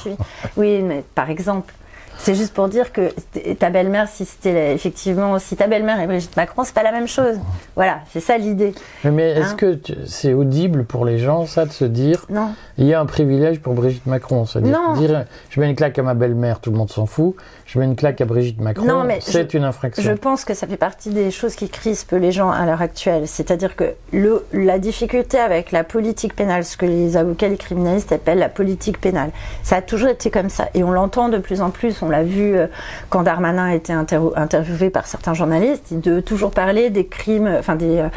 Oui, 0.57 0.81
mais 0.81 1.03
par 1.15 1.29
exemple. 1.29 1.73
C'est 2.17 2.35
juste 2.35 2.53
pour 2.53 2.69
dire 2.69 2.93
que 2.93 3.13
ta 3.55 3.69
belle-mère, 3.69 4.07
si 4.07 4.25
c'était 4.25 4.73
effectivement, 4.73 5.39
si 5.39 5.55
ta 5.55 5.67
belle-mère 5.67 5.99
est 5.99 6.07
Brigitte 6.07 6.37
Macron, 6.37 6.63
c'est 6.63 6.73
pas 6.73 6.83
la 6.83 6.91
même 6.91 7.07
chose. 7.07 7.37
Voilà, 7.75 7.99
c'est 8.11 8.19
ça 8.19 8.37
l'idée. 8.37 8.73
Mais 9.03 9.31
est-ce 9.31 9.53
hein 9.53 9.55
que 9.55 9.79
c'est 10.05 10.33
audible 10.33 10.85
pour 10.85 11.05
les 11.05 11.17
gens, 11.17 11.45
ça, 11.45 11.65
de 11.65 11.71
se 11.71 11.85
dire 11.85 12.25
Non. 12.29 12.53
Il 12.77 12.85
y 12.85 12.93
a 12.93 12.99
un 12.99 13.05
privilège 13.05 13.59
pour 13.59 13.73
Brigitte 13.73 14.05
Macron. 14.05 14.45
C'est-à-dire 14.45 14.77
dire 14.93 15.25
je 15.49 15.59
mets 15.59 15.69
une 15.69 15.75
claque 15.75 15.97
à 15.99 16.03
ma 16.03 16.13
belle-mère, 16.13 16.59
tout 16.59 16.71
le 16.71 16.77
monde 16.77 16.91
s'en 16.91 17.05
fout. 17.05 17.35
Je 17.65 17.79
mets 17.79 17.85
une 17.85 17.95
claque 17.95 18.21
à 18.21 18.25
Brigitte 18.25 18.59
Macron, 18.61 19.07
c'est 19.19 19.53
une 19.53 19.63
infraction. 19.63 20.03
Je 20.03 20.11
pense 20.11 20.45
que 20.45 20.53
ça 20.53 20.67
fait 20.67 20.77
partie 20.77 21.09
des 21.09 21.31
choses 21.31 21.55
qui 21.55 21.69
crispent 21.69 22.11
les 22.11 22.31
gens 22.31 22.51
à 22.51 22.65
l'heure 22.65 22.81
actuelle. 22.81 23.27
C'est-à-dire 23.27 23.75
que 23.75 23.93
le, 24.11 24.45
la 24.53 24.77
difficulté 24.77 25.39
avec 25.39 25.71
la 25.71 25.83
politique 25.83 26.35
pénale, 26.35 26.65
ce 26.65 26.77
que 26.77 26.85
les 26.85 27.17
avocats, 27.17 27.47
les 27.47 27.57
criminalistes 27.57 28.11
appellent 28.11 28.39
la 28.39 28.49
politique 28.49 28.99
pénale, 28.99 29.31
ça 29.63 29.77
a 29.77 29.81
toujours 29.81 30.09
été 30.09 30.29
comme 30.29 30.49
ça. 30.49 30.69
Et 30.73 30.83
on 30.83 30.91
l'entend 30.91 31.29
de 31.29 31.37
plus 31.37 31.61
en 31.61 31.69
plus. 31.69 32.01
On 32.01 32.09
l'a 32.11 32.23
vu 32.23 32.55
euh, 32.55 32.67
quand 33.09 33.23
Darmanin 33.23 33.71
a 33.71 33.75
été 33.75 33.93
interviewé 33.93 34.89
par 34.89 35.07
certains 35.07 35.33
journalistes, 35.33 35.93
de 35.93 36.19
toujours 36.19 36.51
parler 36.51 36.89
des 36.89 37.07
crimes, 37.07 37.53
enfin 37.57 37.75
des, 37.75 37.97
euh, 37.97 38.09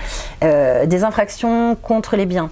euh, 0.43 0.87
des 0.87 1.05
infractions 1.05 1.77
contre 1.77 2.17
les 2.17 2.27
biens. 2.27 2.51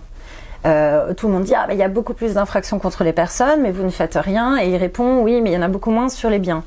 Tout 0.64 1.26
le 1.26 1.32
monde 1.32 1.42
dit 1.42 1.54
ah 1.56 1.66
il 1.72 1.76
y 1.76 1.82
a 1.82 1.88
beaucoup 1.88 2.14
plus 2.14 2.34
d'infractions 2.34 2.78
contre 2.78 3.02
les 3.02 3.12
personnes, 3.12 3.62
mais 3.62 3.72
vous 3.72 3.82
ne 3.82 3.90
faites 3.90 4.14
rien. 4.14 4.56
Et 4.58 4.68
il 4.68 4.76
répond 4.76 5.20
oui, 5.20 5.40
mais 5.40 5.50
il 5.50 5.54
y 5.54 5.56
en 5.56 5.62
a 5.62 5.68
beaucoup 5.68 5.90
moins 5.90 6.08
sur 6.08 6.30
les 6.30 6.38
biens. 6.38 6.62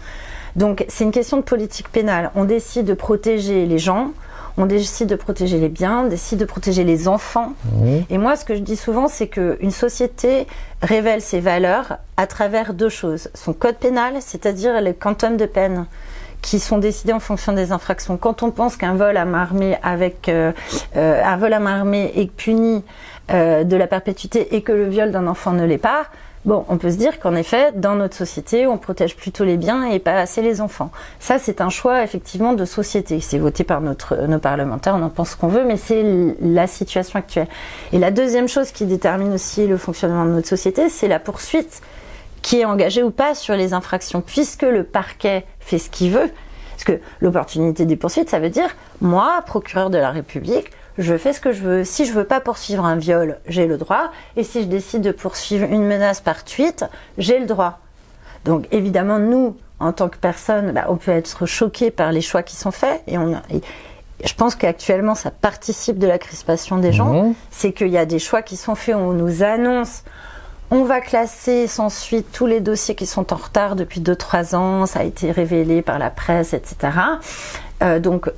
Donc 0.58 0.86
c'est 0.90 1.06
une 1.06 1.12
question 1.12 1.38
de 1.38 1.44
politique 1.44 1.90
pénale. 1.90 2.32
On 2.36 2.44
décide 2.44 2.86
de 2.86 2.94
protéger 2.94 3.66
les 3.66 3.78
gens, 3.78 4.12
on 4.58 4.66
décide 4.66 5.08
de 5.08 5.16
protéger 5.16 5.60
les 5.60 5.70
biens, 5.70 6.04
on 6.06 6.08
décide 6.08 6.40
de 6.40 6.46
protéger 6.46 6.84
les 6.84 7.08
enfants. 7.08 7.54
Et 8.10 8.18
moi, 8.18 8.36
ce 8.36 8.46
que 8.46 8.56
je 8.56 8.60
dis 8.60 8.78
souvent, 8.78 9.08
c'est 9.08 9.28
qu'une 9.28 9.72
société 9.72 10.48
révèle 10.82 11.22
ses 11.22 11.40
valeurs 11.40 11.98
à 12.18 12.28
travers 12.28 12.74
deux 12.74 12.90
choses. 12.90 13.30
Son 13.34 13.54
code 13.54 13.76
pénal, 13.76 14.16
c'est-à-dire 14.20 14.80
les 14.82 14.94
quantums 14.94 15.38
de 15.38 15.46
peine 15.46 15.86
qui 16.46 16.60
sont 16.60 16.78
décidés 16.78 17.12
en 17.12 17.20
fonction 17.20 17.54
des 17.54 17.72
infractions. 17.72 18.18
Quand 18.18 18.44
on 18.44 18.52
pense 18.52 18.78
qu'un 18.78 18.94
vol 18.94 19.18
à 19.18 19.26
main 19.26 19.42
armée 19.42 19.78
avec 19.82 20.30
euh, 20.30 20.52
euh, 20.96 21.24
un 21.24 21.38
vol 21.38 21.52
à 21.54 21.60
main 21.60 21.80
armée 21.80 22.12
est 22.16 22.32
puni 22.32 22.84
euh, 23.32 23.64
de 23.64 23.76
la 23.76 23.88
perpétuité 23.88 24.56
et 24.56 24.62
que 24.62 24.72
le 24.72 24.88
viol 24.88 25.12
d'un 25.12 25.26
enfant 25.26 25.54
ne 25.54 25.66
l'est 25.66 25.80
pas, 25.80 26.06
Bon, 26.46 26.64
on 26.70 26.78
peut 26.78 26.92
se 26.92 26.98
dire 26.98 27.20
qu'en 27.20 27.34
effet, 27.34 27.72
dans 27.74 27.96
notre 27.96 28.16
société, 28.16 28.68
on 28.68 28.78
protège 28.78 29.16
plutôt 29.16 29.44
les 29.44 29.58
biens 29.58 29.86
et 29.86 29.98
pas 29.98 30.20
assez 30.20 30.44
les 30.44 30.62
enfants. 30.62 30.92
Ça, 31.20 31.40
c'est 31.40 31.60
un 31.60 31.70
choix 31.70 32.04
effectivement 32.04 32.54
de 32.54 32.66
société. 32.66 33.20
C'est 33.20 33.40
voté 33.40 33.64
par 33.64 33.82
nos 33.82 33.96
parlementaires, 34.40 34.96
on 34.96 35.02
en 35.02 35.10
pense 35.10 35.34
qu'on 35.34 35.48
veut, 35.48 35.64
mais 35.64 35.76
c'est 35.76 36.36
la 36.40 36.68
situation 36.68 37.18
actuelle. 37.18 37.48
Et 37.94 37.98
la 37.98 38.12
deuxième 38.12 38.48
chose 38.48 38.72
qui 38.72 38.86
détermine 38.86 39.34
aussi 39.34 39.66
le 39.66 39.78
fonctionnement 39.78 40.24
de 40.26 40.32
notre 40.32 40.48
société, 40.48 40.90
c'est 40.90 41.08
la 41.08 41.20
poursuite 41.20 41.82
qui 42.44 42.60
est 42.60 42.66
engagée 42.66 43.02
ou 43.02 43.10
pas 43.10 43.34
sur 43.34 43.56
les 43.56 43.74
infractions, 43.74 44.22
puisque 44.22 44.62
le 44.62 44.84
parquet 44.84 45.46
fait 45.60 45.80
ce 45.80 45.90
qu'il 45.90 46.12
veut. 46.12 46.30
Parce 46.74 46.84
que 46.84 47.00
l'opportunité 47.22 47.88
des 47.88 47.96
poursuites, 47.96 48.30
ça 48.30 48.38
veut 48.38 48.52
dire, 48.52 48.70
moi, 49.02 49.42
procureur 49.48 49.90
de 49.90 49.98
la 49.98 50.12
République, 50.12 50.70
je 50.98 51.18
fais 51.18 51.34
ce 51.34 51.42
que 51.42 51.52
je 51.52 51.62
veux. 51.62 51.84
Si 51.84 52.06
je 52.06 52.14
veux 52.14 52.24
pas 52.24 52.40
poursuivre 52.40 52.86
un 52.86 52.96
viol, 52.96 53.38
j'ai 53.48 53.68
le 53.68 53.78
droit. 53.78 54.12
Et 54.38 54.44
si 54.44 54.62
je 54.64 54.68
décide 54.68 55.02
de 55.02 55.12
poursuivre 55.12 55.66
une 55.66 55.86
menace 55.86 56.22
par 56.22 56.44
tweet, 56.44 56.86
j'ai 57.18 57.40
le 57.40 57.46
droit. 57.46 57.80
Donc 58.46 58.68
évidemment, 58.72 59.20
nous, 59.20 59.56
en 59.80 59.92
tant 59.92 60.10
que 60.10 60.18
personne, 60.18 60.72
bah, 60.72 60.86
on 60.90 60.96
peut 60.96 61.12
être 61.12 61.46
choqué 61.46 61.92
par 61.92 62.12
les 62.12 62.22
choix 62.22 62.44
qui 62.44 62.56
sont 62.56 62.72
faits. 62.72 63.02
Et, 63.08 63.18
on, 63.18 63.42
je 64.24 64.34
pense 64.34 64.56
qu'actuellement, 64.56 65.16
ça 65.16 65.32
participe 65.32 66.00
de 66.00 66.08
la 66.08 66.18
crispation 66.18 66.78
des 66.78 66.94
gens. 66.94 67.14
Mmh. 67.14 67.36
C'est 67.52 67.74
qu'il 67.74 67.90
y 67.90 67.98
a 67.98 68.06
des 68.06 68.20
choix 68.20 68.42
qui 68.42 68.56
sont 68.56 68.76
faits. 68.76 68.96
On 68.96 69.12
nous 69.12 69.44
annonce 69.44 70.04
on 70.72 70.84
va 70.84 71.00
classer 71.00 71.68
sans 71.68 71.90
suite 71.90 72.28
tous 72.32 72.48
les 72.48 72.60
dossiers 72.60 72.96
qui 72.96 73.06
sont 73.06 73.34
en 73.34 73.36
retard 73.36 73.76
depuis 73.76 74.02
2-3 74.02 74.56
ans, 74.56 74.86
ça 74.86 75.02
a 75.02 75.04
été 75.04 75.32
révélé 75.32 75.82
par 75.82 76.00
la 76.00 76.10
presse, 76.10 76.54
etc. 76.54 76.94
Euh, 77.84 78.00
donc 78.00 78.32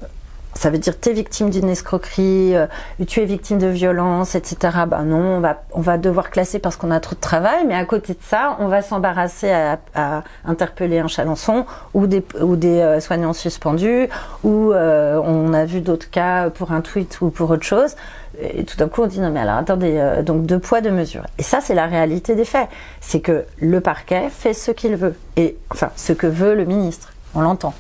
ça 0.58 0.70
veut 0.72 0.80
dire 0.80 1.00
tu 1.00 1.10
es 1.10 1.14
victime 1.14 1.50
d'une 1.50 1.70
escroquerie, 1.70 2.56
euh, 2.56 2.66
tu 3.08 3.22
es 3.22 3.26
victime 3.26 3.60
de 3.60 3.68
violence, 3.68 4.36
etc. 4.36 4.58
Ben 4.88 5.04
non, 5.04 5.38
on 5.38 5.40
va, 5.40 5.64
on 5.74 5.82
va 5.82 5.98
devoir 5.98 6.32
classer 6.32 6.60
parce 6.60 6.76
qu'on 6.76 6.92
a 6.92 7.00
trop 7.00 7.16
de 7.16 7.22
travail, 7.22 7.66
mais 7.68 7.76
à 7.76 7.86
côté 7.86 8.14
de 8.14 8.20
ça, 8.22 8.58
on 8.60 8.68
va 8.68 8.82
s'embarrasser 8.82 9.52
à, 9.52 10.24
interpeller 10.46 11.00
un 11.00 11.08
chalençon 11.08 11.66
ou 11.94 12.08
des, 12.08 12.24
ou 12.42 12.56
des 12.56 12.80
euh, 12.80 13.00
soignants 13.00 13.34
suspendus, 13.34 14.10
ou 14.44 14.72
euh, 14.72 15.22
on 15.24 15.54
a 15.54 15.66
vu 15.66 15.82
d'autres 15.82 16.10
cas 16.10 16.50
pour 16.50 16.72
un 16.72 16.82
tweet 16.82 17.22
ou 17.22 17.30
pour 17.30 17.52
autre 17.52 17.64
chose. 17.64 17.96
Et 18.42 18.64
tout 18.64 18.78
d'un 18.78 18.88
coup, 18.88 19.04
on 19.04 19.08
dit 19.08 19.20
non 19.20 19.32
mais 19.32 19.40
alors 19.40 19.58
attendez, 19.58 20.22
donc 20.24 20.46
deux 20.46 20.60
poids 20.60 20.82
deux 20.82 20.92
mesures. 20.92 21.26
Et 21.38 21.44
ça, 21.44 21.60
c'est 21.62 21.74
la 21.74 21.88
réalité 21.88 22.36
des 22.36 22.46
faits. 22.46 22.68
C'est 23.02 23.20
que 23.20 23.46
le 23.60 23.82
parquet 23.82 24.30
fait 24.30 24.54
ce 24.54 24.72
qu'il 24.72 24.96
veut, 24.96 25.16
et 25.38 25.56
enfin 25.72 25.92
ce 25.96 26.14
que 26.14 26.28
veut 26.28 26.56
le 26.56 26.66
ministre. 26.66 27.14
On 27.34 27.42
l'entend. 27.42 27.74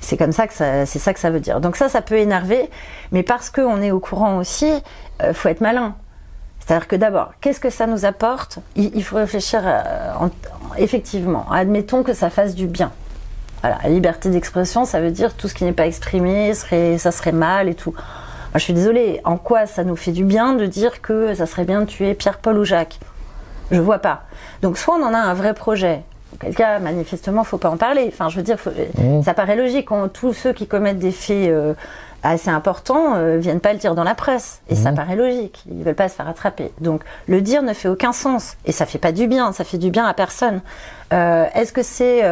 C'est 0.00 0.16
comme 0.16 0.32
ça 0.32 0.46
que 0.46 0.54
c'est 0.54 0.98
ça 0.98 1.12
que 1.14 1.20
ça 1.20 1.30
veut 1.30 1.40
dire. 1.40 1.60
Donc 1.60 1.76
ça, 1.76 1.88
ça 1.88 2.02
peut 2.02 2.18
énerver, 2.18 2.70
mais 3.12 3.22
parce 3.22 3.50
qu'on 3.50 3.82
est 3.82 3.90
au 3.90 4.00
courant 4.00 4.38
aussi, 4.38 4.70
euh, 5.22 5.32
faut 5.32 5.48
être 5.48 5.60
malin. 5.60 5.94
C'est-à-dire 6.60 6.88
que 6.88 6.96
d'abord, 6.96 7.32
qu'est-ce 7.40 7.60
que 7.60 7.70
ça 7.70 7.86
nous 7.86 8.04
apporte? 8.04 8.58
Il, 8.74 9.02
faut 9.04 9.16
réfléchir 9.16 9.62
euh, 9.64 10.28
effectivement. 10.78 11.46
Admettons 11.50 12.02
que 12.02 12.12
ça 12.12 12.28
fasse 12.28 12.54
du 12.54 12.66
bien. 12.66 12.90
Voilà, 13.60 13.78
la 13.82 13.88
liberté 13.88 14.30
d'expression, 14.30 14.84
ça 14.84 15.00
veut 15.00 15.12
dire 15.12 15.34
tout 15.34 15.48
ce 15.48 15.54
qui 15.54 15.64
n'est 15.64 15.72
pas 15.72 15.86
exprimé, 15.86 16.54
serait, 16.54 16.98
ça 16.98 17.12
serait 17.12 17.32
mal 17.32 17.68
et 17.68 17.74
tout. 17.74 17.92
Moi, 17.92 18.58
je 18.58 18.64
suis 18.64 18.72
désolée. 18.72 19.20
En 19.24 19.36
quoi 19.36 19.66
ça 19.66 19.84
nous 19.84 19.96
fait 19.96 20.12
du 20.12 20.24
bien 20.24 20.54
de 20.54 20.66
dire 20.66 21.02
que 21.02 21.34
ça 21.34 21.46
serait 21.46 21.64
bien 21.64 21.80
de 21.80 21.86
tuer 21.86 22.14
Pierre, 22.14 22.38
Paul 22.38 22.58
ou 22.58 22.64
Jacques? 22.64 22.98
Je 23.70 23.80
vois 23.80 23.98
pas. 23.98 24.22
Donc, 24.62 24.76
soit 24.76 24.96
on 24.96 25.04
en 25.04 25.14
a 25.14 25.18
un 25.18 25.34
vrai 25.34 25.54
projet, 25.54 26.02
Auquel 26.36 26.54
cas, 26.54 26.78
manifestement, 26.78 27.44
faut 27.44 27.58
pas 27.58 27.70
en 27.70 27.76
parler. 27.76 28.04
Enfin, 28.08 28.28
je 28.28 28.36
veux 28.36 28.42
dire, 28.42 28.58
mmh. 28.98 29.22
ça 29.22 29.34
paraît 29.34 29.56
logique. 29.56 29.88
Quand 29.88 30.08
tous 30.08 30.32
ceux 30.32 30.52
qui 30.52 30.66
commettent 30.66 30.98
des 30.98 31.10
faits 31.10 31.48
euh, 31.48 31.74
assez 32.22 32.50
importants 32.50 33.14
euh, 33.16 33.38
viennent 33.38 33.60
pas 33.60 33.72
le 33.72 33.78
dire 33.78 33.94
dans 33.94 34.04
la 34.04 34.14
presse, 34.14 34.60
et 34.68 34.74
ça 34.74 34.92
mmh. 34.92 34.94
paraît 34.94 35.16
logique. 35.16 35.64
Ils 35.70 35.82
veulent 35.82 35.94
pas 35.94 36.08
se 36.08 36.14
faire 36.14 36.28
attraper. 36.28 36.72
Donc, 36.80 37.02
le 37.26 37.40
dire 37.40 37.62
ne 37.62 37.72
fait 37.72 37.88
aucun 37.88 38.12
sens, 38.12 38.56
et 38.66 38.72
ça 38.72 38.84
fait 38.84 38.98
pas 38.98 39.12
du 39.12 39.26
bien. 39.26 39.52
Ça 39.52 39.64
fait 39.64 39.78
du 39.78 39.90
bien 39.90 40.04
à 40.04 40.14
personne. 40.14 40.60
Euh, 41.12 41.46
est-ce 41.54 41.72
que 41.72 41.82
c'est 41.82 42.22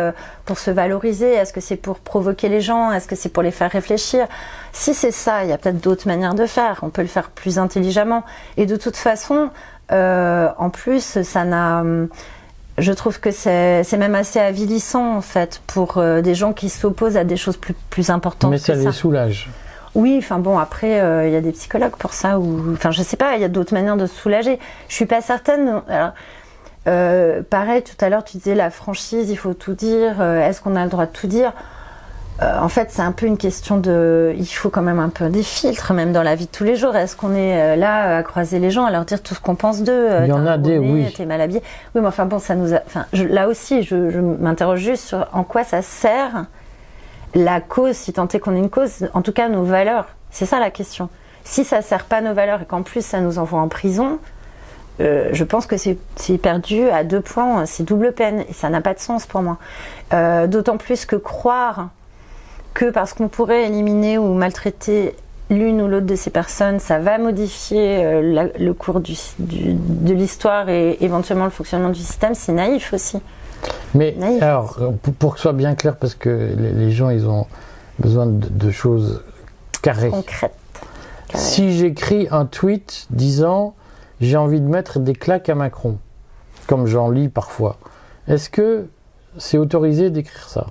pour 0.45 0.59
se 0.59 0.71
valoriser? 0.71 1.33
Est-ce 1.33 1.53
que 1.53 1.61
c'est 1.61 1.77
pour 1.77 1.99
provoquer 1.99 2.49
les 2.49 2.61
gens? 2.61 2.93
Est-ce 2.93 3.09
que 3.09 3.17
c'est 3.17 3.29
pour 3.29 3.43
les 3.43 3.53
faire 3.53 3.71
réfléchir? 3.71 4.27
Si 4.73 4.95
c'est 4.95 5.13
ça, 5.13 5.45
il 5.45 5.51
y 5.51 5.53
a 5.53 5.59
peut-être 5.59 5.81
d'autres 5.81 6.09
manières 6.09 6.35
de 6.35 6.47
faire. 6.47 6.81
On 6.83 6.91
peut 6.91 7.03
le 7.03 7.09
faire 7.09 7.31
plus 7.31 7.59
intelligemment. 7.59 8.25
Et 8.57 8.67
de 8.67 8.77
toute 8.77 8.97
façon, 8.97 9.51
en 9.91 10.71
plus, 10.71 11.23
ça 11.23 11.45
n'a 11.45 11.85
je 12.79 12.93
trouve 12.93 13.21
que 13.21 13.31
c'est 13.31 13.97
même 13.97 14.15
assez 14.15 14.41
avilissant 14.41 15.17
en 15.17 15.21
fait 15.21 15.61
pour 15.67 15.99
euh, 15.99 16.23
des 16.23 16.35
gens 16.35 16.53
qui 16.53 16.69
s'opposent 16.69 17.17
à 17.17 17.25
des 17.25 17.37
choses 17.37 17.57
plus, 17.57 17.75
plus 17.91 18.11
importantes. 18.11 18.51
Mais 18.51 18.59
ça, 18.59 18.75
les 18.75 18.91
soulage. 18.93 19.49
Oui, 19.95 20.17
enfin 20.19 20.41
bon, 20.41 20.59
après 20.59 21.01
euh, 21.01 21.29
il 21.29 21.33
y 21.33 21.37
a 21.37 21.41
des 21.41 21.53
psychologues 21.53 21.95
pour 21.97 22.13
ça 22.13 22.41
ou 22.41 22.73
enfin 22.73 22.91
je 22.91 23.03
sais 23.03 23.17
pas, 23.17 23.37
il 23.37 23.43
y 23.43 23.45
a 23.45 23.49
d'autres 23.49 23.75
manières 23.75 23.97
de 23.97 24.07
se 24.07 24.15
soulager. 24.15 24.59
Je 24.89 24.95
suis 24.95 25.07
pas 25.07 25.21
certaine. 25.21 25.83
Alors, 25.89 26.13
euh, 26.89 27.43
pareil, 27.49 27.83
tout 27.83 28.05
à 28.05 28.09
l'heure 28.09 28.25
tu 28.25 28.39
disais 28.39 28.57
la 28.57 28.71
franchise, 28.71 29.31
il 29.31 29.37
faut 29.37 29.55
tout 29.55 29.75
dire. 29.75 30.21
Est-ce 30.21 30.61
qu'on 30.61 30.75
a 30.75 30.83
le 30.83 30.91
droit 30.91 31.07
de 31.07 31.13
tout 31.13 31.29
dire? 31.29 31.53
Euh, 32.43 32.59
en 32.59 32.69
fait, 32.69 32.91
c'est 32.91 33.03
un 33.03 33.13
peu 33.13 33.27
une 33.27 33.37
question 33.37 33.77
de. 33.79 34.35
Il 34.37 34.47
faut 34.47 34.69
quand 34.69 34.83
même 34.83 34.99
un 34.99 35.09
peu 35.09 35.29
des 35.29 35.45
filtres, 35.45 35.93
même 35.93 36.13
dans 36.13 36.25
la 36.25 36.35
vie 36.35 36.47
de 36.47 36.51
tous 36.51 36.65
les 36.65 36.75
jours. 36.75 36.97
Est-ce 36.97 37.15
qu'on 37.15 37.35
est 37.35 37.61
euh, 37.61 37.77
là 37.77 38.19
à 38.19 38.23
croiser 38.25 38.59
les 38.59 38.73
gens, 38.73 38.85
à 38.85 38.91
leur 38.91 39.05
dire 39.05 39.23
tout 39.23 39.35
ce 39.35 39.41
qu'on 39.41 39.55
pense 39.55 39.83
d'eux 39.83 40.09
Il 40.23 40.29
y 40.29 40.33
en 40.33 40.45
a 40.45 40.59
des, 40.59 40.79
oui. 40.79 41.13
T'es 41.17 41.27
mal 41.27 41.41
habillé. 41.41 41.63
Oui, 41.95 42.01
mais 42.01 42.09
enfin 42.09 42.27
bon, 42.27 42.41
ça 42.41 42.57
nous 42.57 42.75
a. 42.75 42.81
Enfin, 42.87 43.07
là 43.13 43.47
aussi, 43.47 43.85
je, 43.85 43.95
m'interroge 44.19 44.81
juste 44.81 45.05
sur 45.05 45.29
en 45.33 45.45
quoi 45.45 45.63
ça 45.63 45.81
sert 45.81 46.47
la 47.37 47.61
cause, 47.61 47.95
si 47.95 48.13
tant 48.13 48.27
est 48.27 48.41
qu'on 48.41 48.55
ait 48.57 48.59
une 48.59 48.71
cause, 48.71 49.09
en 49.13 49.23
tout 49.23 49.33
cas 49.33 49.49
nos 49.49 49.63
valeurs. 49.63 50.07
C'est 50.31 50.47
ça 50.47 50.59
la 50.59 50.71
question. 50.71 51.09
Si 51.45 51.65
ça 51.65 51.83
sert 51.83 52.05
pas 52.05 52.21
nos 52.21 52.35
valeurs 52.35 52.63
et 52.63 52.65
qu'en 52.65 52.83
plus 52.83 53.05
ça 53.05 53.21
nous 53.21 53.39
envoie 53.39 53.61
en 53.61 53.69
prison, 53.69 54.19
euh, 55.01 55.29
je 55.33 55.45
pense 55.45 55.67
que 55.67 55.77
c'est 55.77 56.39
perdu 56.39 56.89
à 56.89 57.05
deux 57.05 57.21
points, 57.21 57.67
c'est 57.67 57.85
double 57.85 58.13
peine 58.13 58.45
et 58.49 58.53
ça 58.53 58.71
n'a 58.71 58.81
pas 58.81 58.95
de 58.95 59.01
sens 59.01 59.27
pour 59.27 59.43
moi. 59.43 59.59
D'autant 60.47 60.77
plus 60.77 61.07
que 61.07 61.17
croire 61.17 61.89
que 62.75 62.91
parce 62.91 63.15
qu'on 63.15 63.29
pourrait 63.29 63.67
éliminer 63.67 64.19
ou 64.19 64.35
maltraiter 64.35 65.15
l'une 65.51 65.81
ou 65.81 65.89
l'autre 65.89 66.07
de 66.07 66.17
ces 66.17 66.31
personnes, 66.31 66.79
ça 66.81 66.99
va 66.99 67.19
modifier 67.19 68.05
euh, 68.05 68.49
le 68.59 68.75
cours 68.75 69.01
de 69.01 70.13
l'histoire 70.13 70.69
et 70.69 70.99
éventuellement 71.01 71.45
le 71.45 71.51
fonctionnement 71.51 71.91
du 71.91 72.01
système, 72.01 72.35
c'est 72.35 72.53
naïf 72.53 72.93
aussi. 72.93 73.19
Mais 73.95 74.17
alors, 74.41 74.79
pour, 75.19 75.33
que 75.33 75.39
ce 75.39 75.43
soit 75.43 75.53
bien 75.53 75.75
clair, 75.75 75.97
parce 75.97 76.15
que 76.15 76.55
les, 76.57 76.91
gens, 76.91 77.11
ils 77.11 77.27
ont 77.27 77.47
besoin 77.99 78.27
de, 78.27 78.71
choses 78.71 79.23
carrées. 79.83 80.11
Concrètes. 80.11 80.53
Si 81.35 81.77
j'écris 81.77 82.29
un 82.31 82.47
tweet 82.47 83.07
disant 83.11 83.75
j'ai 84.21 84.37
envie 84.37 84.61
de 84.61 84.67
mettre 84.67 84.99
des 85.01 85.15
claques 85.15 85.49
à 85.49 85.55
Macron, 85.55 85.99
comme 86.67 86.87
j'en 86.87 87.11
lis 87.11 87.29
parfois. 87.29 87.79
Est-ce 88.29 88.49
que 88.49 88.87
c'est 89.39 89.59
autorisé 89.59 90.11
d'écrire 90.11 90.49
ça? 90.49 90.67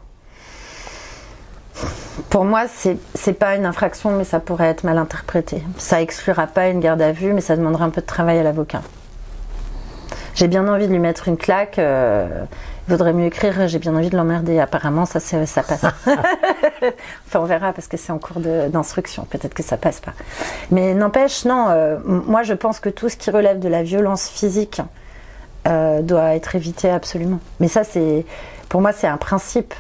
Pour 2.34 2.46
moi, 2.46 2.64
c'est 2.68 3.34
pas 3.34 3.56
une 3.56 3.68
infraction, 3.68 4.10
mais 4.10 4.24
ça 4.24 4.40
pourrait 4.40 4.66
être 4.66 4.84
mal 4.84 4.98
interprété. 4.98 5.62
Ça 5.78 6.02
exclura 6.02 6.48
pas 6.48 6.70
une 6.70 6.80
garde 6.80 7.00
à 7.00 7.12
vue, 7.12 7.32
mais 7.32 7.42
ça 7.42 7.56
demandera 7.56 7.86
un 7.86 7.92
peu 7.92 8.02
de 8.02 8.08
travail 8.08 8.40
à 8.40 8.44
l'avocat. 8.44 8.82
J'ai 10.34 10.48
bien 10.48 10.68
envie 10.68 10.88
de 10.88 10.92
lui 10.92 10.98
mettre 10.98 11.28
une 11.28 11.38
claque. 11.38 11.78
Euh, 11.78 12.28
il 12.88 12.92
vaudrait 12.92 13.14
mieux 13.14 13.28
écrire 13.28 13.68
j'ai 13.68 13.78
bien 13.78 13.96
envie 13.96 14.10
de 14.10 14.18
l'emmerder. 14.18 14.60
Apparemment, 14.60 15.06
ça, 15.06 15.20
ça 15.20 15.62
passe. 15.62 15.86
enfin, 17.28 17.40
on 17.40 17.46
verra 17.46 17.72
parce 17.72 17.88
que 17.88 17.98
c'est 17.98 18.12
en 18.12 18.18
cours 18.18 18.40
d'instruction. 18.40 19.28
Peut-être 19.30 19.54
que 19.54 19.62
ça 19.62 19.78
passe 19.78 20.00
pas. 20.00 20.14
Mais 20.72 20.96
n'empêche, 20.96 21.46
non, 21.46 21.68
euh, 21.70 22.00
moi 22.04 22.42
je 22.42 22.56
pense 22.56 22.80
que 22.80 22.90
tout 22.90 23.10
ce 23.10 23.16
qui 23.16 23.30
relève 23.30 23.60
de 23.60 23.70
la 23.70 23.84
violence 23.84 24.28
physique 24.28 24.82
euh, 25.68 26.02
doit 26.02 26.34
être 26.34 26.56
évité 26.56 26.90
absolument. 26.90 27.42
Mais 27.60 27.68
ça, 27.68 27.84
c'est 27.84 28.26
pour 28.70 28.82
moi, 28.82 28.92
c'est 28.92 29.06
un 29.06 29.18
principe. 29.18 29.76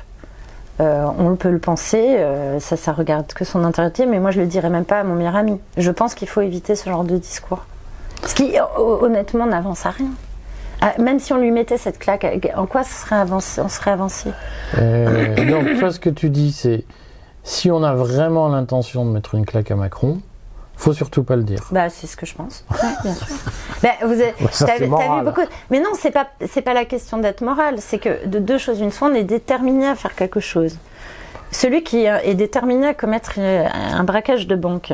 Euh, 0.80 1.06
on 1.20 1.36
peut 1.36 1.52
le 1.52 1.60
penser, 1.60 2.18
ça, 2.60 2.76
ça 2.78 2.94
regarde 2.94 3.28
que 3.34 3.46
son 3.46 3.64
intérêt, 3.64 3.92
mais 4.08 4.20
moi 4.20 4.32
je 4.32 4.40
le 4.40 4.48
dirais 4.48 4.70
même 4.70 4.86
pas 4.86 5.00
à 5.00 5.04
mon 5.04 5.14
meilleur 5.16 5.36
ami. 5.36 5.60
Je 5.78 5.92
pense 5.92 6.16
qu'il 6.16 6.28
faut 6.28 6.42
éviter 6.42 6.76
ce 6.76 6.90
genre 6.90 7.04
de 7.04 7.18
discours. 7.18 7.66
Ce 8.26 8.34
qui, 8.34 8.56
honnêtement, 8.78 9.46
n'avance 9.46 9.86
à 9.86 9.92
rien. 9.92 10.08
Ah, 10.82 10.94
même 11.00 11.20
si 11.20 11.32
on 11.32 11.38
lui 11.38 11.52
mettait 11.52 11.78
cette 11.78 12.00
claque, 12.00 12.26
en 12.56 12.66
quoi 12.66 12.84
serait 12.84 13.16
avancé, 13.16 13.62
on 13.62 13.70
serait 13.70 13.92
avancé? 13.92 14.32
Euh, 14.78 15.36
Donc, 15.50 15.80
toi, 15.80 15.92
ce 15.92 16.00
que 16.00 16.10
tu 16.10 16.30
dis, 16.30 16.52
c'est 16.52 16.84
si 17.44 17.72
on 17.72 17.84
a 17.84 17.94
vraiment 17.94 18.50
l'intention 18.50 19.06
de 19.06 19.12
mettre 19.12 19.36
une 19.36 19.46
claque 19.46 19.72
à 19.72 19.76
Macron, 19.76 20.20
faut 20.76 20.94
surtout 20.94 21.24
pas 21.24 21.36
le 21.36 21.44
dire. 21.44 21.68
Bah, 21.72 21.90
c'est 21.90 22.08
ce 22.08 22.18
que 22.18 22.26
je 22.26 22.36
pense. 22.36 22.66
bien 23.04 23.14
sûr. 23.14 23.28
Bah, 23.82 23.90
vous 24.02 24.14
avez, 24.14 24.86
vu 24.86 24.90
beaucoup. 25.26 25.42
Mais 25.70 25.80
non, 25.80 25.92
c'est 25.94 26.12
pas 26.12 26.28
c'est 26.48 26.62
pas 26.62 26.74
la 26.74 26.86
question 26.86 27.18
d'être 27.18 27.42
moral. 27.42 27.76
C'est 27.80 28.00
que 28.00 28.26
de 28.26 28.40
deux 28.40 28.58
choses, 28.58 28.80
une 28.80 28.92
fois, 28.92 29.10
on 29.10 29.14
est 29.14 29.24
déterminé 29.24 29.88
à 29.88 29.96
faire 29.96 30.16
quelque 30.16 30.40
chose. 30.40 30.78
Celui 31.52 31.84
qui 31.84 32.06
est 32.06 32.34
déterminé 32.34 32.88
à 32.88 32.94
commettre 32.94 33.34
euh, 33.38 33.68
un 33.72 34.04
braquage 34.04 34.48
de 34.48 34.56
banque, 34.56 34.94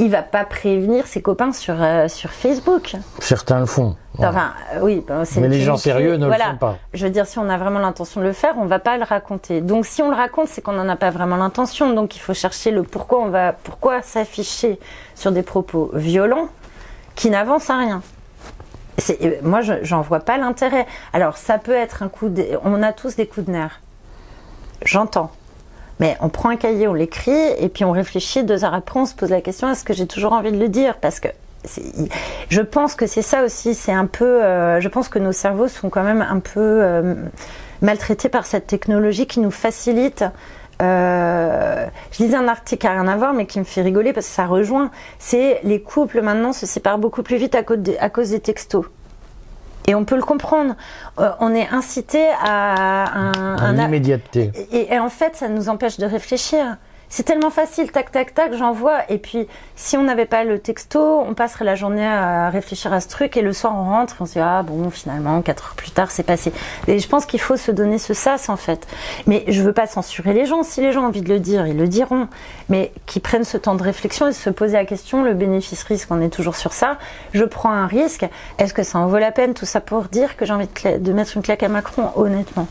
il 0.00 0.10
va 0.10 0.22
pas 0.22 0.44
prévenir 0.44 1.06
ses 1.06 1.20
copains 1.20 1.52
sur, 1.52 1.74
euh, 1.78 2.08
sur 2.08 2.30
Facebook. 2.30 2.96
Certains 3.20 3.60
le 3.60 3.66
font. 3.66 3.96
Enfin, 4.18 4.52
euh, 4.74 4.80
oui, 4.82 5.04
mais 5.36 5.48
les 5.48 5.60
gens 5.60 5.76
sérieux 5.76 6.16
ne 6.16 6.26
le 6.26 6.32
font 6.32 6.56
pas. 6.58 6.78
Je 6.94 7.04
veux 7.04 7.12
dire, 7.12 7.26
si 7.26 7.38
on 7.38 7.48
a 7.48 7.56
vraiment 7.58 7.78
l'intention 7.78 8.20
de 8.20 8.26
le 8.26 8.32
faire, 8.32 8.54
on 8.58 8.64
va 8.64 8.78
pas 8.78 8.96
le 8.96 9.04
raconter. 9.04 9.60
Donc, 9.60 9.86
si 9.86 10.02
on 10.02 10.10
le 10.10 10.16
raconte, 10.16 10.48
c'est 10.48 10.62
qu'on 10.62 10.72
n'en 10.72 10.88
a 10.88 10.96
pas 10.96 11.10
vraiment 11.10 11.36
l'intention. 11.36 11.92
Donc, 11.92 12.16
il 12.16 12.18
faut 12.18 12.34
chercher 12.34 12.70
le 12.70 12.82
pourquoi 12.82 13.20
on 13.20 13.28
va, 13.28 13.52
pourquoi 13.52 14.02
s'afficher 14.02 14.78
sur 15.14 15.32
des 15.32 15.42
propos 15.42 15.90
violents 15.94 16.48
qui 17.14 17.30
n'avancent 17.30 17.70
à 17.70 17.78
rien. 17.78 18.02
Euh, 19.10 19.36
moi, 19.42 19.60
j'en 19.60 20.00
vois 20.00 20.20
pas 20.20 20.38
l'intérêt. 20.38 20.86
Alors, 21.12 21.36
ça 21.36 21.58
peut 21.58 21.72
être 21.72 22.02
un 22.02 22.08
coup. 22.08 22.30
De, 22.30 22.44
on 22.64 22.82
a 22.82 22.92
tous 22.92 23.16
des 23.16 23.26
coups 23.26 23.46
de 23.46 23.52
nerfs. 23.52 23.80
J'entends. 24.82 25.30
Mais 26.00 26.16
on 26.20 26.30
prend 26.30 26.48
un 26.48 26.56
cahier, 26.56 26.88
on 26.88 26.94
l'écrit, 26.94 27.52
et 27.58 27.68
puis 27.68 27.84
on 27.84 27.92
réfléchit 27.92 28.42
deux 28.42 28.64
heures 28.64 28.74
après, 28.74 28.98
on 28.98 29.06
se 29.06 29.14
pose 29.14 29.30
la 29.30 29.42
question 29.42 29.70
est-ce 29.70 29.84
que 29.84 29.92
j'ai 29.92 30.06
toujours 30.06 30.32
envie 30.32 30.50
de 30.50 30.58
le 30.58 30.68
dire? 30.68 30.96
Parce 30.96 31.20
que 31.20 31.28
je 32.48 32.60
pense 32.62 32.94
que 32.94 33.06
c'est 33.06 33.22
ça 33.22 33.44
aussi. 33.44 33.74
C'est 33.74 33.92
un 33.92 34.06
peu. 34.06 34.42
Euh, 34.42 34.80
je 34.80 34.88
pense 34.88 35.08
que 35.08 35.18
nos 35.18 35.32
cerveaux 35.32 35.68
sont 35.68 35.90
quand 35.90 36.02
même 36.02 36.22
un 36.22 36.40
peu 36.40 36.58
euh, 36.58 37.14
maltraités 37.82 38.28
par 38.28 38.46
cette 38.46 38.66
technologie 38.66 39.26
qui 39.26 39.40
nous 39.40 39.50
facilite. 39.50 40.24
Euh, 40.80 41.86
je 42.12 42.22
lisais 42.22 42.36
un 42.36 42.48
article 42.48 42.80
qui 42.80 42.86
n'a 42.86 43.02
rien 43.02 43.08
à 43.08 43.16
voir, 43.16 43.34
mais 43.34 43.44
qui 43.44 43.58
me 43.58 43.64
fait 43.64 43.82
rigoler 43.82 44.14
parce 44.14 44.26
que 44.26 44.32
ça 44.32 44.46
rejoint. 44.46 44.90
C'est 45.18 45.60
les 45.62 45.82
couples 45.82 46.22
maintenant 46.22 46.54
se 46.54 46.64
séparent 46.64 46.98
beaucoup 46.98 47.22
plus 47.22 47.36
vite 47.36 47.54
à 47.54 47.62
cause 48.08 48.30
des 48.30 48.40
textos. 48.40 48.86
Et 49.86 49.94
on 49.94 50.04
peut 50.04 50.16
le 50.16 50.22
comprendre. 50.22 50.74
Euh, 51.18 51.30
on 51.40 51.54
est 51.54 51.68
incité 51.68 52.28
à 52.42 53.18
un, 53.18 53.56
un, 53.58 53.86
immédiateté. 53.86 54.52
Et, 54.72 54.92
et, 54.94 54.98
en 54.98 55.08
fait, 55.08 55.36
ça 55.36 55.48
nous 55.48 55.68
empêche 55.68 55.98
de 55.98 56.06
réfléchir. 56.06 56.76
C'est 57.12 57.24
tellement 57.24 57.50
facile, 57.50 57.90
tac, 57.90 58.12
tac, 58.12 58.34
tac, 58.34 58.54
j'envoie. 58.54 59.00
Et 59.08 59.18
puis, 59.18 59.48
si 59.74 59.96
on 59.96 60.04
n'avait 60.04 60.26
pas 60.26 60.44
le 60.44 60.60
texto, 60.60 61.20
on 61.20 61.34
passerait 61.34 61.64
la 61.64 61.74
journée 61.74 62.06
à 62.06 62.50
réfléchir 62.50 62.92
à 62.92 63.00
ce 63.00 63.08
truc. 63.08 63.36
Et 63.36 63.42
le 63.42 63.52
soir, 63.52 63.74
on 63.76 63.82
rentre 63.82 64.14
et 64.14 64.22
on 64.22 64.26
se 64.26 64.34
dit, 64.34 64.38
ah 64.38 64.62
bon, 64.62 64.90
finalement, 64.90 65.42
quatre 65.42 65.64
heures 65.64 65.74
plus 65.74 65.90
tard, 65.90 66.12
c'est 66.12 66.22
passé. 66.22 66.52
Et 66.86 67.00
je 67.00 67.08
pense 67.08 67.26
qu'il 67.26 67.40
faut 67.40 67.56
se 67.56 67.72
donner 67.72 67.98
ce 67.98 68.14
sas, 68.14 68.48
en 68.48 68.56
fait. 68.56 68.86
Mais 69.26 69.42
je 69.48 69.60
veux 69.60 69.72
pas 69.72 69.88
censurer 69.88 70.32
les 70.32 70.46
gens. 70.46 70.62
Si 70.62 70.82
les 70.82 70.92
gens 70.92 71.02
ont 71.02 71.06
envie 71.08 71.22
de 71.22 71.28
le 71.28 71.40
dire, 71.40 71.66
ils 71.66 71.76
le 71.76 71.88
diront. 71.88 72.28
Mais 72.68 72.92
qu'ils 73.06 73.22
prennent 73.22 73.42
ce 73.42 73.56
temps 73.56 73.74
de 73.74 73.82
réflexion 73.82 74.28
et 74.28 74.32
se 74.32 74.48
poser 74.48 74.74
la 74.74 74.84
question, 74.84 75.24
le 75.24 75.34
bénéfice-risque, 75.34 76.08
on 76.12 76.20
est 76.20 76.30
toujours 76.30 76.54
sur 76.54 76.72
ça. 76.72 76.96
Je 77.34 77.42
prends 77.42 77.72
un 77.72 77.88
risque. 77.88 78.24
Est-ce 78.58 78.72
que 78.72 78.84
ça 78.84 79.00
en 79.00 79.08
vaut 79.08 79.18
la 79.18 79.32
peine, 79.32 79.54
tout 79.54 79.66
ça 79.66 79.80
pour 79.80 80.04
dire 80.04 80.36
que 80.36 80.46
j'ai 80.46 80.52
envie 80.52 80.68
de, 80.68 80.98
de 80.98 81.12
mettre 81.12 81.36
une 81.36 81.42
claque 81.42 81.64
à 81.64 81.68
Macron, 81.68 82.12
honnêtement? 82.14 82.68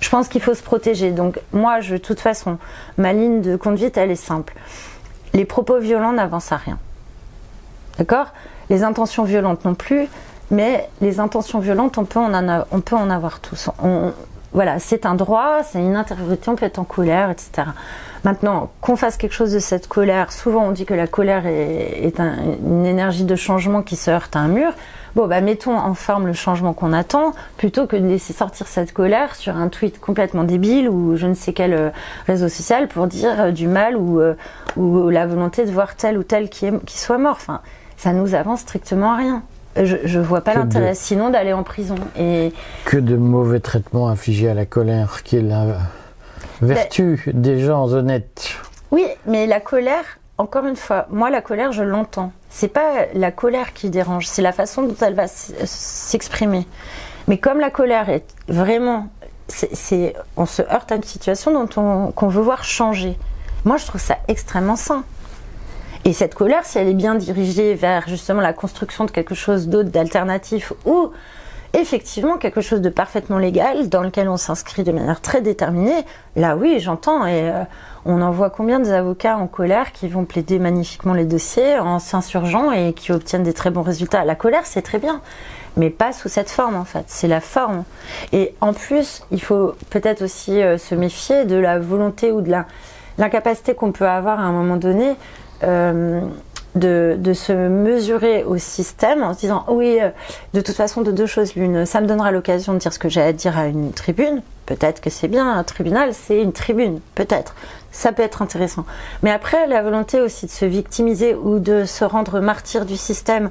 Je 0.00 0.08
pense 0.08 0.28
qu'il 0.28 0.40
faut 0.40 0.54
se 0.54 0.62
protéger. 0.62 1.10
Donc 1.10 1.38
moi, 1.52 1.80
je, 1.80 1.94
de 1.94 1.98
toute 1.98 2.20
façon, 2.20 2.58
ma 2.98 3.12
ligne 3.12 3.42
de 3.42 3.56
conduite, 3.56 3.96
elle 3.96 4.10
est 4.10 4.16
simple. 4.16 4.54
Les 5.34 5.44
propos 5.44 5.78
violents 5.78 6.12
n'avancent 6.12 6.52
à 6.52 6.56
rien. 6.56 6.78
D'accord? 7.98 8.26
Les 8.70 8.82
intentions 8.82 9.24
violentes 9.24 9.64
non 9.64 9.74
plus, 9.74 10.08
mais 10.50 10.88
les 11.00 11.20
intentions 11.20 11.58
violentes, 11.58 11.98
on 11.98 12.04
peut 12.04 12.18
en, 12.18 12.64
on 12.70 12.80
peut 12.80 12.96
en 12.96 13.10
avoir 13.10 13.40
tous. 13.40 13.70
voilà, 14.52 14.78
c'est 14.78 15.06
un 15.06 15.14
droit, 15.14 15.62
c'est 15.62 15.78
une 15.78 15.96
interprétation, 15.96 16.52
on 16.52 16.56
peut 16.56 16.66
être 16.66 16.78
en 16.78 16.84
colère, 16.84 17.30
etc. 17.30 17.68
Maintenant, 18.24 18.70
qu'on 18.80 18.96
fasse 18.96 19.16
quelque 19.16 19.32
chose 19.32 19.52
de 19.52 19.58
cette 19.58 19.86
colère, 19.86 20.32
souvent 20.32 20.64
on 20.64 20.70
dit 20.72 20.84
que 20.84 20.94
la 20.94 21.06
colère 21.06 21.46
est, 21.46 22.18
une 22.18 22.86
énergie 22.86 23.24
de 23.24 23.36
changement 23.36 23.82
qui 23.82 23.96
se 23.96 24.10
heurte 24.10 24.34
à 24.36 24.40
un 24.40 24.48
mur 24.48 24.72
bon, 25.14 25.26
bah, 25.26 25.40
mettons 25.40 25.76
en 25.76 25.94
forme 25.94 26.26
le 26.26 26.32
changement 26.32 26.72
qu'on 26.72 26.92
attend, 26.92 27.32
plutôt 27.56 27.86
que 27.86 27.96
de 27.96 28.06
laisser 28.06 28.32
sortir 28.32 28.66
cette 28.66 28.92
colère 28.92 29.34
sur 29.34 29.56
un 29.56 29.68
tweet 29.68 30.00
complètement 30.00 30.44
débile 30.44 30.88
ou 30.88 31.16
je 31.16 31.26
ne 31.26 31.34
sais 31.34 31.52
quel 31.52 31.72
euh, 31.72 31.90
réseau 32.26 32.48
social 32.48 32.88
pour 32.88 33.06
dire 33.06 33.40
euh, 33.40 33.50
du 33.50 33.66
mal 33.66 33.96
ou, 33.96 34.20
euh, 34.20 34.34
ou 34.76 35.08
la 35.10 35.26
volonté 35.26 35.64
de 35.64 35.70
voir 35.70 35.96
tel 35.96 36.18
ou 36.18 36.22
tel 36.22 36.48
qui, 36.48 36.66
est, 36.66 36.84
qui 36.84 36.98
soit 36.98 37.18
mort. 37.18 37.36
Enfin, 37.36 37.60
ça 37.96 38.12
nous 38.12 38.34
avance 38.34 38.60
strictement 38.60 39.12
à 39.12 39.16
rien. 39.16 39.42
Je, 39.76 39.96
je 40.04 40.18
vois 40.18 40.40
pas 40.40 40.54
l'intérêt 40.54 40.94
sinon 40.94 41.30
d'aller 41.30 41.52
en 41.52 41.62
prison. 41.62 41.94
Et... 42.18 42.52
Que 42.84 42.96
de 42.96 43.16
mauvais 43.16 43.60
traitements 43.60 44.08
infligés 44.08 44.48
à 44.48 44.54
la 44.54 44.66
colère, 44.66 45.22
qui 45.22 45.36
est 45.36 45.42
la 45.42 45.78
vertu 46.60 47.22
des 47.32 47.60
gens 47.60 47.92
honnêtes. 47.92 48.50
Oui, 48.90 49.06
mais 49.26 49.46
la 49.46 49.60
colère, 49.60 50.18
encore 50.40 50.66
une 50.66 50.76
fois, 50.76 51.06
moi 51.10 51.30
la 51.30 51.40
colère, 51.40 51.72
je 51.72 51.82
l'entends 51.82 52.32
c'est 52.50 52.68
pas 52.68 53.06
la 53.14 53.30
colère 53.30 53.72
qui 53.72 53.88
dérange, 53.88 54.26
c'est 54.26 54.42
la 54.42 54.52
façon 54.52 54.82
dont 54.82 54.96
elle 55.00 55.14
va 55.14 55.28
s'exprimer. 55.28 56.66
Mais 57.28 57.38
comme 57.38 57.60
la 57.60 57.70
colère 57.70 58.10
est 58.10 58.24
vraiment, 58.48 59.08
c'est, 59.46 60.14
on 60.36 60.46
se 60.46 60.62
heurte 60.62 60.90
à 60.90 60.96
une 60.96 61.04
situation 61.04 61.52
dont 61.52 61.68
on, 61.80 62.10
qu'on 62.10 62.28
veut 62.28 62.42
voir 62.42 62.64
changer. 62.64 63.16
Moi, 63.64 63.76
je 63.76 63.86
trouve 63.86 64.00
ça 64.00 64.18
extrêmement 64.26 64.76
sain. 64.76 65.04
Et 66.04 66.12
cette 66.12 66.34
colère, 66.34 66.64
si 66.64 66.78
elle 66.78 66.88
est 66.88 66.94
bien 66.94 67.14
dirigée 67.14 67.74
vers 67.74 68.08
justement 68.08 68.40
la 68.40 68.52
construction 68.52 69.04
de 69.04 69.10
quelque 69.10 69.34
chose 69.34 69.68
d'autre, 69.68 69.90
d'alternatif, 69.90 70.72
ou 70.84 71.12
effectivement 71.72 72.36
quelque 72.36 72.60
chose 72.60 72.80
de 72.80 72.88
parfaitement 72.88 73.38
légal 73.38 73.88
dans 73.88 74.02
lequel 74.02 74.28
on 74.28 74.36
s'inscrit 74.36 74.82
de 74.82 74.92
manière 74.92 75.20
très 75.20 75.40
déterminée, 75.40 76.04
là 76.36 76.56
oui, 76.56 76.80
j'entends. 76.80 77.26
Et 77.26 77.48
euh, 77.50 77.62
on 78.04 78.22
en 78.22 78.30
voit 78.30 78.50
combien 78.50 78.80
des 78.80 78.92
avocats 78.92 79.36
en 79.36 79.46
colère 79.46 79.92
qui 79.92 80.08
vont 80.08 80.24
plaider 80.24 80.58
magnifiquement 80.58 81.14
les 81.14 81.24
dossiers 81.24 81.78
en 81.78 81.98
s'insurgeant 81.98 82.72
et 82.72 82.92
qui 82.92 83.12
obtiennent 83.12 83.42
des 83.42 83.52
très 83.52 83.70
bons 83.70 83.82
résultats. 83.82 84.24
La 84.24 84.34
colère, 84.34 84.64
c'est 84.64 84.82
très 84.82 84.98
bien, 84.98 85.20
mais 85.76 85.90
pas 85.90 86.12
sous 86.12 86.28
cette 86.28 86.50
forme 86.50 86.76
en 86.76 86.84
fait. 86.84 87.04
C'est 87.06 87.28
la 87.28 87.40
forme. 87.40 87.84
Et 88.32 88.54
en 88.60 88.72
plus, 88.72 89.22
il 89.30 89.42
faut 89.42 89.74
peut-être 89.90 90.22
aussi 90.22 90.62
euh, 90.62 90.78
se 90.78 90.94
méfier 90.94 91.44
de 91.44 91.56
la 91.56 91.78
volonté 91.78 92.32
ou 92.32 92.40
de 92.40 92.52
l'incapacité 93.18 93.74
qu'on 93.74 93.92
peut 93.92 94.08
avoir 94.08 94.40
à 94.40 94.44
un 94.44 94.52
moment 94.52 94.76
donné. 94.76 95.14
Euh, 95.62 96.22
de, 96.74 97.16
de, 97.18 97.32
se 97.32 97.52
mesurer 97.52 98.44
au 98.44 98.58
système 98.58 99.22
en 99.22 99.34
se 99.34 99.40
disant 99.40 99.64
oui, 99.68 99.98
euh, 100.00 100.10
de 100.54 100.60
toute 100.60 100.76
façon, 100.76 101.02
de 101.02 101.10
deux 101.10 101.26
choses 101.26 101.54
l'une, 101.54 101.86
ça 101.86 102.00
me 102.00 102.06
donnera 102.06 102.30
l'occasion 102.30 102.72
de 102.74 102.78
dire 102.78 102.92
ce 102.92 102.98
que 102.98 103.08
j'ai 103.08 103.22
à 103.22 103.32
dire 103.32 103.58
à 103.58 103.66
une 103.66 103.92
tribune. 103.92 104.42
Peut-être 104.66 105.00
que 105.00 105.10
c'est 105.10 105.28
bien, 105.28 105.52
un 105.52 105.64
tribunal, 105.64 106.14
c'est 106.14 106.40
une 106.40 106.52
tribune, 106.52 107.00
peut-être. 107.14 107.54
Ça 107.90 108.12
peut 108.12 108.22
être 108.22 108.40
intéressant. 108.40 108.84
Mais 109.22 109.32
après, 109.32 109.66
la 109.66 109.82
volonté 109.82 110.20
aussi 110.20 110.46
de 110.46 110.50
se 110.52 110.64
victimiser 110.64 111.34
ou 111.34 111.58
de 111.58 111.84
se 111.84 112.04
rendre 112.04 112.38
martyr 112.38 112.86
du 112.86 112.96
système 112.96 113.50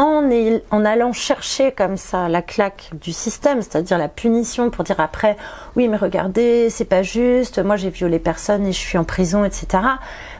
en, 0.00 0.84
allant 0.84 1.12
chercher 1.12 1.72
comme 1.72 1.98
ça 1.98 2.28
la 2.28 2.40
claque 2.40 2.90
du 2.94 3.12
système, 3.12 3.60
c'est-à-dire 3.60 3.98
la 3.98 4.08
punition 4.08 4.70
pour 4.70 4.82
dire 4.82 4.98
après, 4.98 5.36
oui 5.76 5.88
mais 5.88 5.98
regardez, 5.98 6.70
c'est 6.70 6.86
pas 6.86 7.02
juste, 7.02 7.58
moi 7.58 7.76
j'ai 7.76 7.90
violé 7.90 8.18
personne 8.18 8.66
et 8.66 8.72
je 8.72 8.78
suis 8.78 8.96
en 8.96 9.04
prison, 9.04 9.44
etc. 9.44 9.82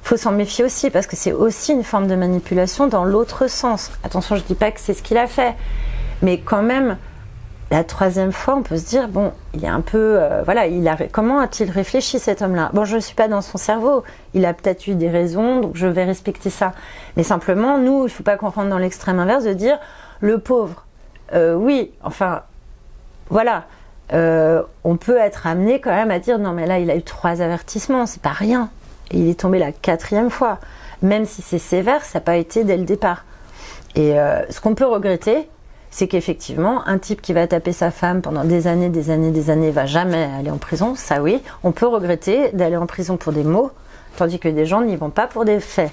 Faut 0.03 0.17
s'en 0.17 0.33
méfier 0.33 0.65
aussi 0.65 0.89
parce 0.89 1.07
que 1.07 1.15
c'est 1.15 1.33
aussi 1.33 1.73
une 1.73 1.85
forme 1.85 2.07
de 2.07 2.15
manipulation 2.15 2.87
dans 2.87 3.05
l'autre 3.05 3.49
sens. 3.49 3.91
Attention, 4.03 4.37
je 4.37 4.43
dis 4.43 4.55
pas 4.55 4.71
que 4.71 4.81
c'est 4.81 4.95
ce 4.95 5.03
qu'il 5.03 5.19
a 5.19 5.27
fait, 5.27 5.55
mais 6.23 6.41
quand 6.41 6.63
même, 6.63 6.97
la 7.71 7.85
troisième 7.85 8.33
fois, 8.33 8.57
on 8.57 8.63
peut 8.63 8.77
se 8.77 8.87
dire 8.87 9.07
bon, 9.07 9.33
il 9.55 9.65
est 9.65 9.69
un 9.69 9.81
peu, 9.81 10.21
euh, 10.21 10.43
voilà, 10.43 10.67
il 10.67 10.87
a, 10.89 10.97
comment 11.13 11.39
a-t-il 11.39 11.71
réfléchi 11.71 12.19
cet 12.19 12.43
homme-là? 12.43 12.71
Bon, 12.73 12.85
je 12.85 12.97
ne 12.97 13.01
suis 13.01 13.15
pas 13.15 13.29
dans 13.29 13.43
son 13.43 13.59
cerveau. 13.59 14.03
Il 14.35 14.45
a 14.45 14.53
peut-être 14.55 14.89
eu 14.89 14.97
des 14.97 15.09
raisons, 15.09 15.61
donc 15.61 15.77
je 15.77 15.87
vais 15.87 16.05
respecter 16.05 16.51
ça. 16.51 16.73
Mais 17.17 17.23
simplement, 17.23 17.79
nous, 17.79 18.01
il 18.01 18.05
ne 18.05 18.09
faut 18.09 18.25
pas 18.25 18.37
qu'on 18.37 18.51
rentre 18.51 18.69
dans 18.69 18.79
l'extrême 18.79 19.21
inverse 19.21 19.45
de 19.45 19.53
dire 19.53 19.79
le 20.21 20.41
pauvre. 20.41 20.85
Euh, 21.33 21.55
oui, 21.55 21.93
enfin, 22.03 22.43
voilà, 23.29 23.67
euh, 24.13 24.63
on 24.83 24.97
peut 24.97 25.17
être 25.17 25.47
amené 25.47 25.81
quand 25.81 25.95
même 25.95 26.11
à 26.11 26.19
dire 26.19 26.41
non 26.41 26.51
mais 26.51 26.67
là 26.67 26.81
il 26.81 26.91
a 26.91 26.97
eu 26.97 27.03
trois 27.03 27.41
avertissements, 27.41 28.07
c'est 28.07 28.21
pas 28.21 28.31
rien. 28.31 28.69
Et 29.13 29.19
il 29.19 29.29
est 29.29 29.39
tombé 29.39 29.61
la 29.61 29.71
quatrième 29.71 30.31
fois. 30.31 30.59
Même 31.03 31.25
si 31.25 31.41
c'est 31.41 31.61
sévère, 31.61 32.05
ça 32.05 32.19
n'a 32.19 32.25
pas 32.25 32.37
été 32.37 32.65
dès 32.65 32.77
le 32.77 32.85
départ. 32.85 33.25
Et 33.95 34.15
ce 34.51 34.61
qu'on 34.61 34.75
peut 34.75 34.87
regretter, 34.87 35.49
c'est 35.91 36.07
qu'effectivement, 36.07 36.87
un 36.87 36.99
type 36.99 37.21
qui 37.21 37.33
va 37.33 37.47
taper 37.47 37.73
sa 37.73 37.91
femme 37.91 38.23
pendant 38.23 38.45
des 38.45 38.67
années, 38.67 38.89
des 38.89 39.11
années, 39.11 39.31
des 39.31 39.51
années, 39.51 39.71
va 39.71 39.87
jamais 39.87 40.29
aller 40.39 40.51
en 40.51 40.59
prison. 40.59 40.95
Ça 40.95 41.21
oui, 41.21 41.43
on 41.65 41.73
peut 41.73 41.87
regretter 41.87 42.51
d'aller 42.53 42.77
en 42.77 42.87
prison 42.87 43.17
pour 43.17 43.33
des 43.33 43.43
mots, 43.43 43.71
tandis 44.17 44.39
que 44.39 44.49
des 44.49 44.67
gens 44.67 44.83
n'y 44.83 44.97
vont 44.97 45.11
pas 45.11 45.27
pour 45.27 45.45
des 45.45 45.61
faits, 45.61 45.91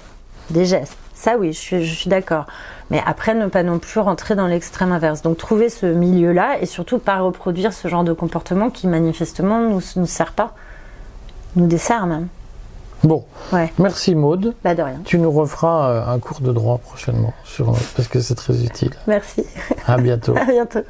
des 0.50 0.64
gestes. 0.64 0.96
Ça 1.14 1.36
oui, 1.36 1.52
je 1.52 1.82
suis, 1.82 2.08
d'accord. 2.08 2.46
Mais 2.90 3.02
après, 3.04 3.34
ne 3.34 3.48
pas 3.48 3.64
non 3.64 3.80
plus 3.80 3.98
rentrer 3.98 4.36
dans 4.36 4.46
l'extrême 4.46 4.92
inverse. 4.92 5.20
Donc 5.20 5.36
trouver 5.36 5.68
ce 5.68 5.86
milieu-là 5.86 6.60
et 6.60 6.66
surtout 6.66 7.00
pas 7.00 7.18
reproduire 7.18 7.72
ce 7.72 7.88
genre 7.88 8.04
de 8.04 8.12
comportement 8.12 8.70
qui 8.70 8.86
manifestement 8.86 9.58
nous, 9.58 9.80
nous 9.96 10.06
sert 10.06 10.32
pas, 10.32 10.54
nous 11.56 11.66
dessert 11.66 12.06
même. 12.06 12.28
Bon, 13.04 13.24
Ouais, 13.52 13.72
merci 13.78 14.14
Maude. 14.14 14.54
bah 14.64 14.74
de 14.74 14.82
rien. 14.82 15.00
Tu 15.04 15.18
nous 15.18 15.30
referas 15.30 15.90
euh, 15.90 16.06
un 16.14 16.18
cours 16.18 16.40
de 16.40 16.52
droit 16.52 16.78
prochainement, 16.78 17.32
sur, 17.44 17.72
parce 17.96 18.08
que 18.08 18.20
c'est 18.20 18.34
très 18.34 18.64
utile. 18.64 18.90
Merci. 19.06 19.44
À 19.86 19.96
bientôt. 19.98 20.34
À 20.36 20.44
bientôt. 20.44 20.80